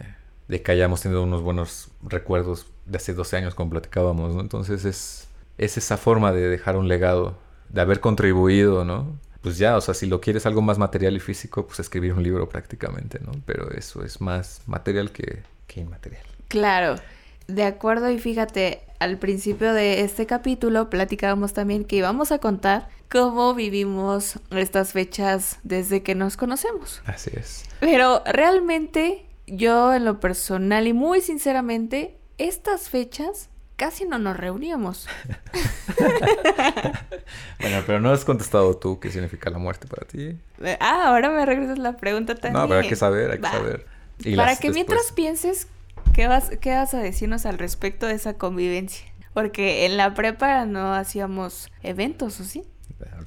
[0.48, 4.40] de que hayamos tenido unos buenos recuerdos de hace 12 años como platicábamos, ¿no?
[4.40, 9.20] Entonces es, es esa forma de dejar un legado, de haber contribuido, ¿no?
[9.40, 12.24] Pues ya, o sea, si lo quieres algo más material y físico, pues escribir un
[12.24, 13.30] libro prácticamente, ¿no?
[13.46, 16.26] Pero eso es más material que, que inmaterial.
[16.48, 16.96] Claro,
[17.48, 22.88] de acuerdo y fíjate, al principio de este capítulo platicábamos también que íbamos a contar
[23.08, 27.02] cómo vivimos estas fechas desde que nos conocemos.
[27.06, 27.64] Así es.
[27.80, 35.08] Pero realmente yo en lo personal y muy sinceramente estas fechas casi no nos reuníamos.
[37.60, 40.36] bueno, pero no has contestado tú qué significa la muerte para ti.
[40.80, 42.62] Ah, ahora me regresas la pregunta también.
[42.62, 43.86] No, pero hay que saber, hay que saber.
[44.36, 45.68] para que mientras pienses,
[46.14, 49.06] ¿qué vas, ¿qué vas a decirnos al respecto de esa convivencia?
[49.34, 52.64] Porque en la prepa no hacíamos eventos, ¿o sí?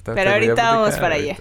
[0.04, 1.36] pero ahorita vamos para allá.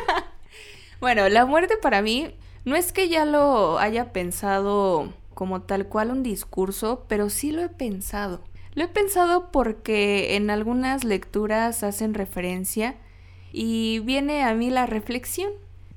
[1.00, 2.34] bueno, la muerte para mí
[2.64, 7.62] no es que ya lo haya pensado como tal cual un discurso, pero sí lo
[7.62, 8.42] he pensado.
[8.74, 12.96] Lo he pensado porque en algunas lecturas hacen referencia
[13.52, 15.50] y viene a mí la reflexión.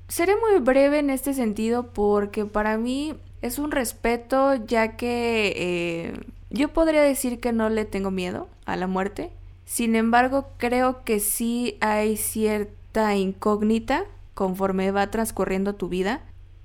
[0.08, 6.20] Seré muy breve en este sentido porque para mí es un respeto ya que eh,
[6.50, 9.30] yo podría decir que no le tengo miedo a la muerte.
[9.64, 16.22] Sin embargo, creo que sí hay cierta incógnita conforme va transcurriendo tu vida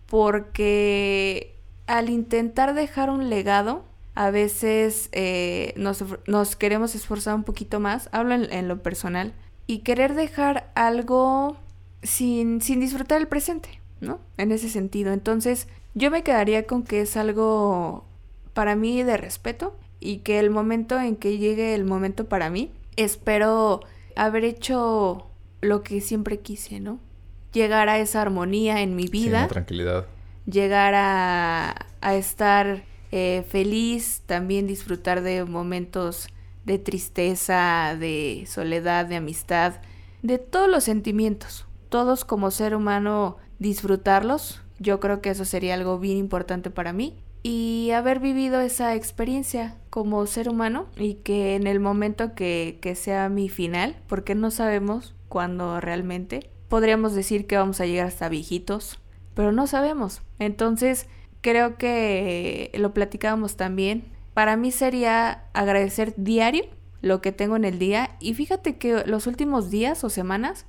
[0.07, 1.55] porque
[1.86, 3.84] al intentar dejar un legado,
[4.15, 9.34] a veces eh, nos, queremos esforzar un poquito más, hablo en, lo personal,
[9.67, 11.57] y querer dejar algo
[12.03, 14.19] sin, sin disfrutar el presente, ¿no?
[14.38, 15.13] En ese sentido.
[15.13, 15.67] Entonces,
[15.98, 18.06] yo me quedaría con que es algo
[18.54, 22.72] para mí de respeto y que el momento en que llegue el momento para mí,
[22.95, 23.82] espero
[24.16, 25.28] haber hecho
[25.62, 27.00] lo que siempre quise, ¿no?
[27.54, 29.43] Llegar a esa armonía en mi vida.
[29.43, 30.06] Sí, tranquilidad
[30.48, 31.76] llegar a,
[32.16, 36.30] estar eh, feliz, también disfrutar de momentos
[36.66, 39.76] de tristeza, de soledad, de amistad,
[40.22, 44.62] de todos los sentimientos, todos como ser humano disfrutarlos.
[44.80, 49.75] Yo creo que eso sería algo bien importante para mí y haber vivido esa experiencia
[49.89, 54.51] como ser humano y que en el momento que, que sea mi final, porque no
[54.51, 58.99] sabemos cuándo realmente, podríamos decir que vamos a llegar hasta viejitos,
[59.34, 60.21] pero no sabemos.
[60.39, 61.07] Entonces,
[61.41, 64.05] creo que lo platicábamos también.
[64.34, 66.65] Para mí sería agradecer diario
[67.01, 70.65] lo que tengo en el día y fíjate que los últimos días o semanas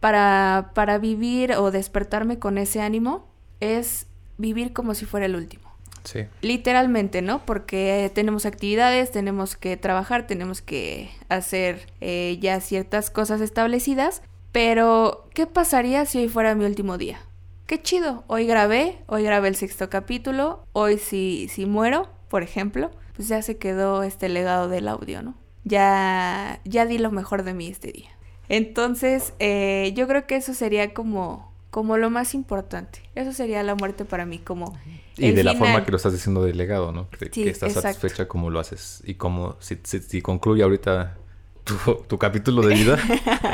[0.00, 3.26] para, para vivir o despertarme con ese ánimo
[3.60, 4.06] es
[4.38, 5.64] vivir como si fuera el último.
[6.04, 6.26] Sí.
[6.40, 7.44] Literalmente, ¿no?
[7.44, 15.28] Porque tenemos actividades, tenemos que trabajar, tenemos que hacer eh, ya ciertas cosas establecidas, pero
[15.34, 17.18] ¿qué pasaría si hoy fuera mi último día?
[17.66, 22.90] qué chido, hoy grabé, hoy grabé el sexto capítulo, hoy si, si muero, por ejemplo,
[23.14, 25.34] pues ya se quedó este legado del audio, ¿no?
[25.64, 28.10] Ya, ya di lo mejor de mí este día.
[28.48, 33.00] Entonces, eh, yo creo que eso sería como, como lo más importante.
[33.14, 34.78] Eso sería la muerte para mí, como...
[35.18, 37.06] Y de la forma que lo estás diciendo de legado, ¿no?
[37.10, 39.02] Que, estás satisfecha como lo haces.
[39.04, 41.18] Y como, si, si, concluye ahorita
[41.64, 41.74] tu,
[42.08, 42.98] tu, capítulo de vida,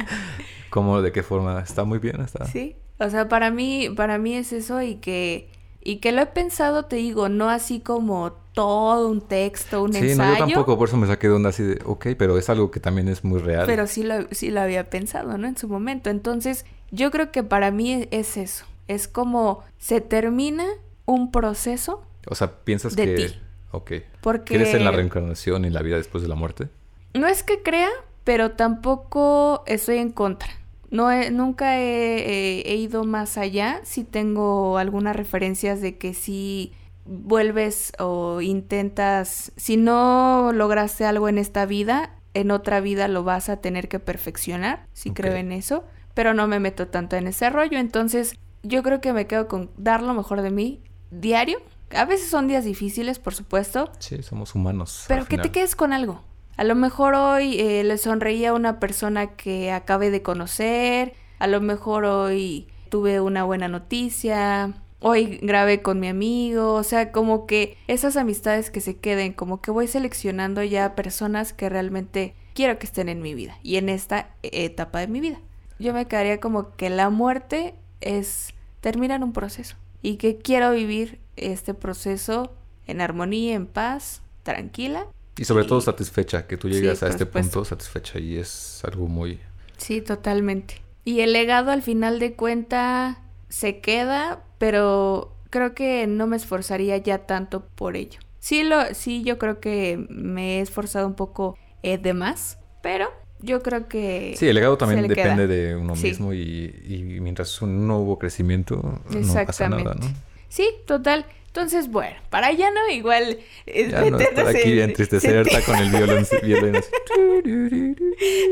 [0.70, 1.62] ¿cómo, de qué forma?
[1.62, 2.44] Está muy bien, está...
[2.44, 5.50] Sí, o sea, para mí, para mí es eso y que...
[5.82, 10.12] Y que lo he pensado, te digo, no así como todo un texto, un ensayo.
[10.12, 12.48] Sí, no, yo tampoco, por eso me saqué de onda así de, ok, pero es
[12.48, 13.64] algo que también es muy real.
[13.66, 15.48] Pero sí lo, sí lo había pensado, ¿no?
[15.48, 16.08] En su momento.
[16.08, 18.64] Entonces, yo creo que para mí es eso.
[18.86, 20.66] Es como se termina
[21.06, 22.04] un proceso.
[22.28, 23.14] O sea, piensas de que...
[23.14, 23.34] Ti.
[23.72, 23.92] Ok.
[24.20, 24.54] Porque...
[24.54, 26.68] ¿Crees en la reencarnación y la vida después de la muerte?
[27.14, 27.88] No es que crea,
[28.22, 30.50] pero tampoco estoy en contra.
[30.90, 33.80] No nunca he, he, ido más allá.
[33.82, 36.72] Sí tengo algunas referencias de que sí
[37.06, 43.48] vuelves o intentas, si no lograste algo en esta vida, en otra vida lo vas
[43.48, 45.84] a tener que perfeccionar, si creo en eso,
[46.14, 49.70] pero no me meto tanto en ese rollo, entonces yo creo que me quedo con
[49.76, 51.60] dar lo mejor de mí diario.
[51.94, 53.90] A veces son días difíciles, por supuesto.
[53.98, 55.04] Sí, somos humanos.
[55.08, 56.22] Pero que te quedes con algo.
[56.56, 61.46] A lo mejor hoy eh, le sonreía a una persona que acabe de conocer, a
[61.46, 67.46] lo mejor hoy tuve una buena noticia, hoy grabé con mi amigo, o sea, como
[67.46, 72.78] que esas amistades que se queden, como que voy seleccionando ya personas que realmente quiero
[72.78, 75.40] que estén en mi vida y en esta etapa de mi vida.
[75.82, 81.18] Yo me quedaría como que la muerte es terminar un proceso y que quiero vivir
[81.36, 82.52] este proceso
[82.86, 85.08] en armonía, en paz, tranquila.
[85.36, 89.40] Y sobre todo satisfecha, que tú llegas a este punto satisfecha y es algo muy...
[89.76, 90.80] Sí, totalmente.
[91.04, 96.96] Y el legado al final de cuenta se queda, pero creo que no me esforzaría
[96.98, 98.20] ya tanto por ello.
[98.38, 103.10] Sí, lo, sí yo creo que me he esforzado un poco eh, de más, pero
[103.42, 104.34] yo creo que...
[104.38, 109.68] Sí, el legado también depende de uno mismo y, mientras no hubo crecimiento, no pasa
[109.68, 110.06] nada, ¿no?
[110.48, 111.26] Sí, total.
[111.54, 115.90] Entonces, bueno, para allá no, igual eh, ya no estar aquí en, entristecerta con el
[115.90, 116.90] violón, violón así.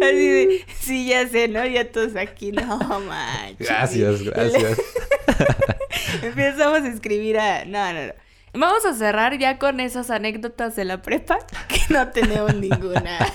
[0.03, 1.65] así de, sí, ya sé, ¿no?
[1.65, 3.67] Ya todos aquí, no manches.
[3.67, 4.79] Gracias, gracias.
[6.23, 7.65] Empezamos a escribir a...
[7.65, 8.13] No, no, no.
[8.53, 11.39] Vamos a cerrar ya con esas anécdotas de la prepa,
[11.69, 13.33] que no tenemos ninguna.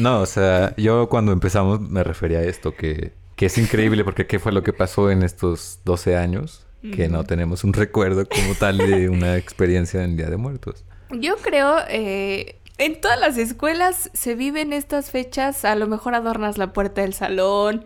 [0.00, 4.26] No, o sea, yo cuando empezamos me refería a esto, que, que es increíble porque
[4.26, 8.54] qué fue lo que pasó en estos 12 años que no tenemos un recuerdo como
[8.54, 10.84] tal de una experiencia en Día de Muertos.
[11.10, 16.56] Yo creo, eh, en todas las escuelas se viven estas fechas, a lo mejor adornas
[16.56, 17.84] la puerta del salón,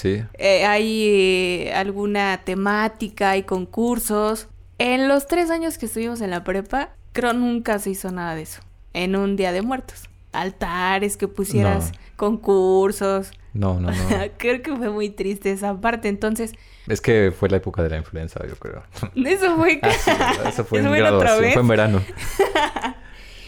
[0.00, 0.22] sí.
[0.34, 4.48] Eh, hay eh, alguna temática, hay concursos.
[4.78, 8.42] En los tres años que estuvimos en la prepa, creo nunca se hizo nada de
[8.42, 8.60] eso,
[8.92, 10.10] en un Día de Muertos.
[10.34, 13.30] Altares, que pusieras concursos.
[13.52, 13.96] No, no, no.
[14.38, 16.52] creo que fue muy triste esa parte, entonces...
[16.88, 18.82] Es que fue la época de la influenza, yo creo.
[19.14, 19.80] Eso fue...
[20.06, 22.02] Ah, eso fue en fue en verano.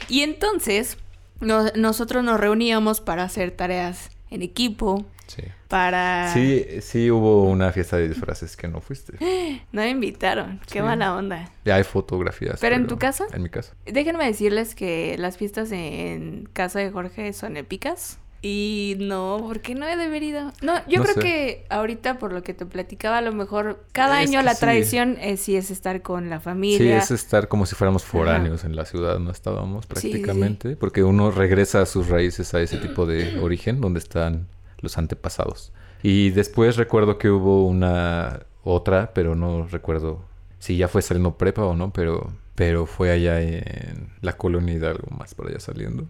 [0.09, 0.97] y entonces,
[1.41, 5.05] nosotros nos reuníamos para hacer tareas en equipo.
[5.27, 5.43] Sí.
[5.69, 6.33] Para...
[6.33, 9.19] Sí, sí hubo una fiesta de disfraces que no fuiste.
[9.73, 10.61] No me invitaron.
[10.71, 11.51] Qué mala onda.
[11.65, 12.61] Ya hay fotografías.
[12.61, 13.27] ¿Pero, en tu casa?
[13.33, 13.75] En mi casa.
[13.85, 18.19] Déjenme decirles que las fiestas en casa de Jorge son épicas.
[18.49, 20.53] Y no, porque no he debido.
[20.63, 24.41] No, yo creo que ahorita por lo que te platicaba, a lo mejor cada año
[24.43, 26.79] la tradición es, sí es estar con la familia.
[26.79, 31.33] Sí, es estar como si fuéramos foráneos en la ciudad, no estábamos prácticamente, porque uno
[31.33, 34.47] regresa a sus raíces a ese tipo de origen donde están
[34.79, 35.73] los antepasados.
[36.05, 40.23] Y después recuerdo que hubo una otra, pero no recuerdo
[40.61, 45.09] si ya fue saliendo prepa o no, pero pero fue allá en la colonia algo
[45.17, 46.07] más por allá saliendo.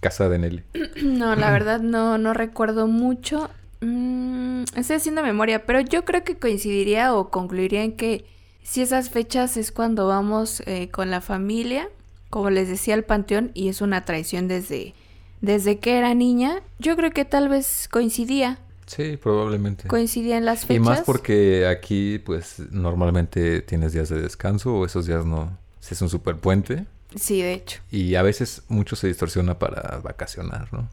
[0.00, 0.62] Casa de Nelly.
[1.02, 3.50] No, la verdad no, no recuerdo mucho.
[3.80, 8.24] Mm, estoy haciendo memoria, pero yo creo que coincidiría o concluiría en que
[8.62, 11.88] si esas fechas es cuando vamos eh, con la familia,
[12.28, 14.94] como les decía, al panteón, y es una tradición desde,
[15.40, 18.58] desde que era niña, yo creo que tal vez coincidía.
[18.86, 19.88] Sí, probablemente.
[19.88, 20.76] Coincidía en las fechas.
[20.76, 25.56] Y más porque aquí, pues, normalmente tienes días de descanso o esos días no.
[25.80, 26.86] Si es un super puente.
[27.14, 27.80] Sí, de hecho.
[27.90, 30.88] Y a veces mucho se distorsiona para vacacionar, ¿no?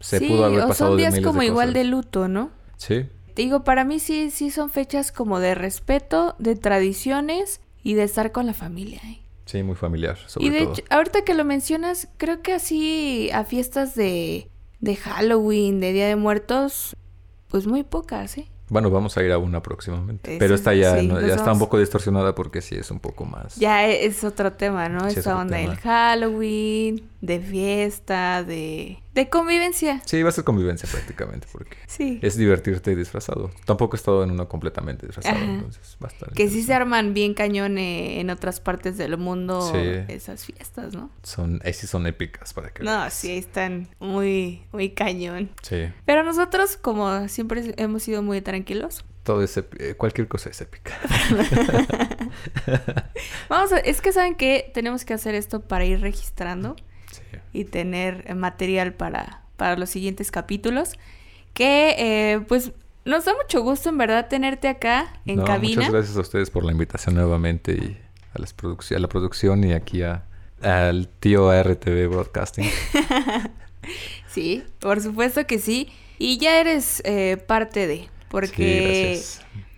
[0.00, 2.50] Se pudo haber pasado son días como igual de luto, ¿no?
[2.76, 3.06] Sí.
[3.34, 8.32] Digo, para mí sí, sí son fechas como de respeto, de tradiciones y de estar
[8.32, 9.00] con la familia.
[9.04, 9.20] ¿eh?
[9.44, 13.44] Sí, muy familiar, sobre y de Hecho, ahorita que lo mencionas, creo que así a
[13.44, 14.48] fiestas de,
[14.80, 16.96] de Halloween, de Día de Muertos,
[17.48, 18.48] pues muy pocas, ¿eh?
[18.68, 20.36] Bueno, vamos a ir a una próximamente.
[20.38, 23.56] Pero esta ya, ya está un poco distorsionada porque sí es un poco más.
[23.56, 25.06] Ya es otro tema, ¿no?
[25.06, 30.00] Esta onda del Halloween, de fiesta, de, de convivencia.
[30.06, 32.20] Sí, va a ser convivencia prácticamente, porque sí.
[32.22, 33.50] es divertirte disfrazado.
[33.64, 36.32] Tampoco he estado en uno completamente disfrazado, entonces va a estar.
[36.32, 41.10] Que sí se arman bien cañón eh, en otras partes del mundo esas fiestas, ¿no?
[41.22, 42.84] Son, ahí sí son épicas para que.
[42.84, 45.50] No, sí, están muy, muy cañón.
[45.62, 45.88] Sí.
[46.04, 50.92] Pero nosotros, como siempre hemos sido muy tranquilos, todo es eh, cualquier cosa es épica.
[53.48, 56.76] Vamos a, es que saben que tenemos que hacer esto para ir registrando
[57.56, 60.92] y tener material para, para los siguientes capítulos.
[61.54, 62.72] Que eh, pues
[63.04, 65.76] nos da mucho gusto en verdad tenerte acá en cabina.
[65.76, 67.96] Muchas gracias a ustedes por la invitación nuevamente y
[68.34, 70.24] a, las a la producción y aquí a,
[70.60, 72.68] al tío RTV Broadcasting.
[74.28, 75.88] sí, por supuesto que sí.
[76.18, 79.20] Y ya eres eh, parte de porque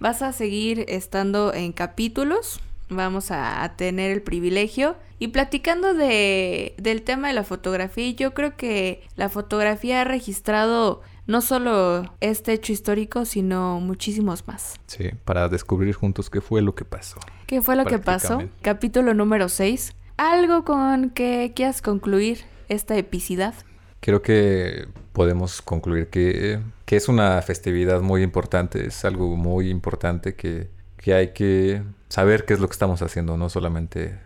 [0.01, 4.97] vas a seguir estando en capítulos, vamos a, tener el privilegio.
[5.19, 11.03] Y platicando de, del tema de la fotografía, yo creo que la fotografía ha registrado
[11.27, 14.81] no solo este hecho histórico, sino muchísimos más.
[14.87, 17.19] Sí, para descubrir juntos qué fue lo que pasó.
[17.47, 18.43] ¿Qué fue lo que pasó?
[18.63, 19.95] Capítulo número 6.
[20.17, 23.55] ¿Algo con que quieras concluir esta epicidad?
[24.01, 30.71] Creo que podemos concluir que, es una festividad muy importante, es algo muy importante que,
[31.13, 34.19] hay que saber qué es lo que estamos haciendo, no solamente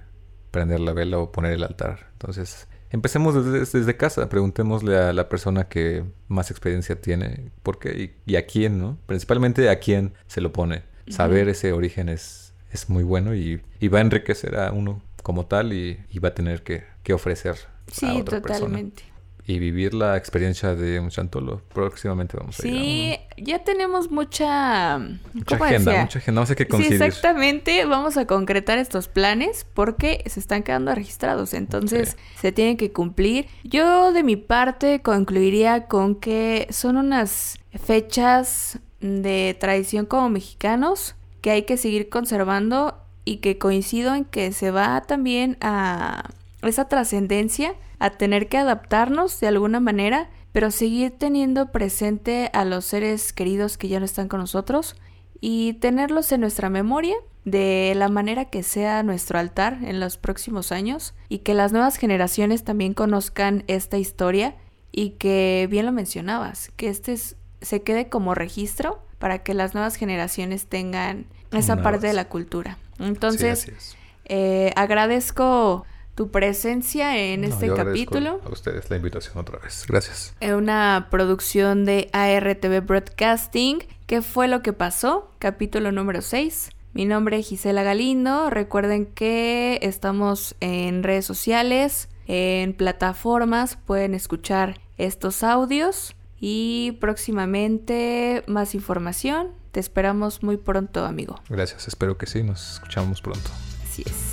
[0.52, 2.10] prender la vela o poner el altar.
[2.12, 8.36] Entonces, empecemos desde, casa, preguntémosle a la persona que más experiencia tiene por qué y,
[8.36, 8.98] a quién, ¿no?
[9.06, 10.84] Principalmente a quién se lo pone.
[11.08, 15.72] Saber ese origen es, es muy bueno y, va a enriquecer a uno como tal
[15.72, 17.56] y, va a tener que, ofrecer
[18.02, 19.11] a otra totalmente
[19.46, 21.62] y vivir la experiencia de un chantolo.
[21.74, 22.74] Próximamente vamos a ir.
[22.74, 24.98] Sí, ya tenemos mucha...
[25.32, 26.40] Mucha agenda, mucha agenda.
[26.40, 27.84] No sé qué Sí, exactamente.
[27.84, 31.54] Vamos a concretar estos planes porque se están quedando registrados.
[31.54, 33.46] Entonces, se tienen que cumplir.
[33.64, 41.50] Yo, de mi parte, concluiría con que son unas fechas de tradición como mexicanos que
[41.50, 46.30] hay que seguir conservando y que coincido en que se va también a
[46.62, 52.84] esa trascendencia a tener que adaptarnos de alguna manera, pero seguir teniendo presente a los
[52.84, 54.96] seres queridos que ya no están con nosotros
[55.40, 60.72] y tenerlos en nuestra memoria de la manera que sea nuestro altar en los próximos
[60.72, 64.56] años y que las nuevas generaciones también conozcan esta historia
[64.90, 69.94] y que bien lo mencionabas, que este se quede como registro para que las nuevas
[69.94, 72.78] generaciones tengan esa parte de la cultura.
[72.98, 73.94] Entonces,
[74.24, 78.40] eh, agradezco tu presencia en este capítulo.
[78.44, 79.84] A ustedes la invitación otra vez.
[79.88, 80.34] Gracias.
[80.40, 83.84] Una producción de ARTV Broadcasting.
[84.06, 85.32] ¿Qué fue lo que pasó?
[85.38, 86.70] Capítulo número 6.
[86.92, 88.50] Mi nombre es Gisela Galindo.
[88.50, 93.76] Recuerden que estamos en redes sociales, en plataformas.
[93.76, 96.14] Pueden escuchar estos audios.
[96.44, 99.52] Y próximamente más información.
[99.70, 101.40] Te esperamos muy pronto, amigo.
[101.48, 102.42] Gracias, espero que sí.
[102.42, 103.48] Nos escuchamos pronto.
[103.84, 104.31] Así es.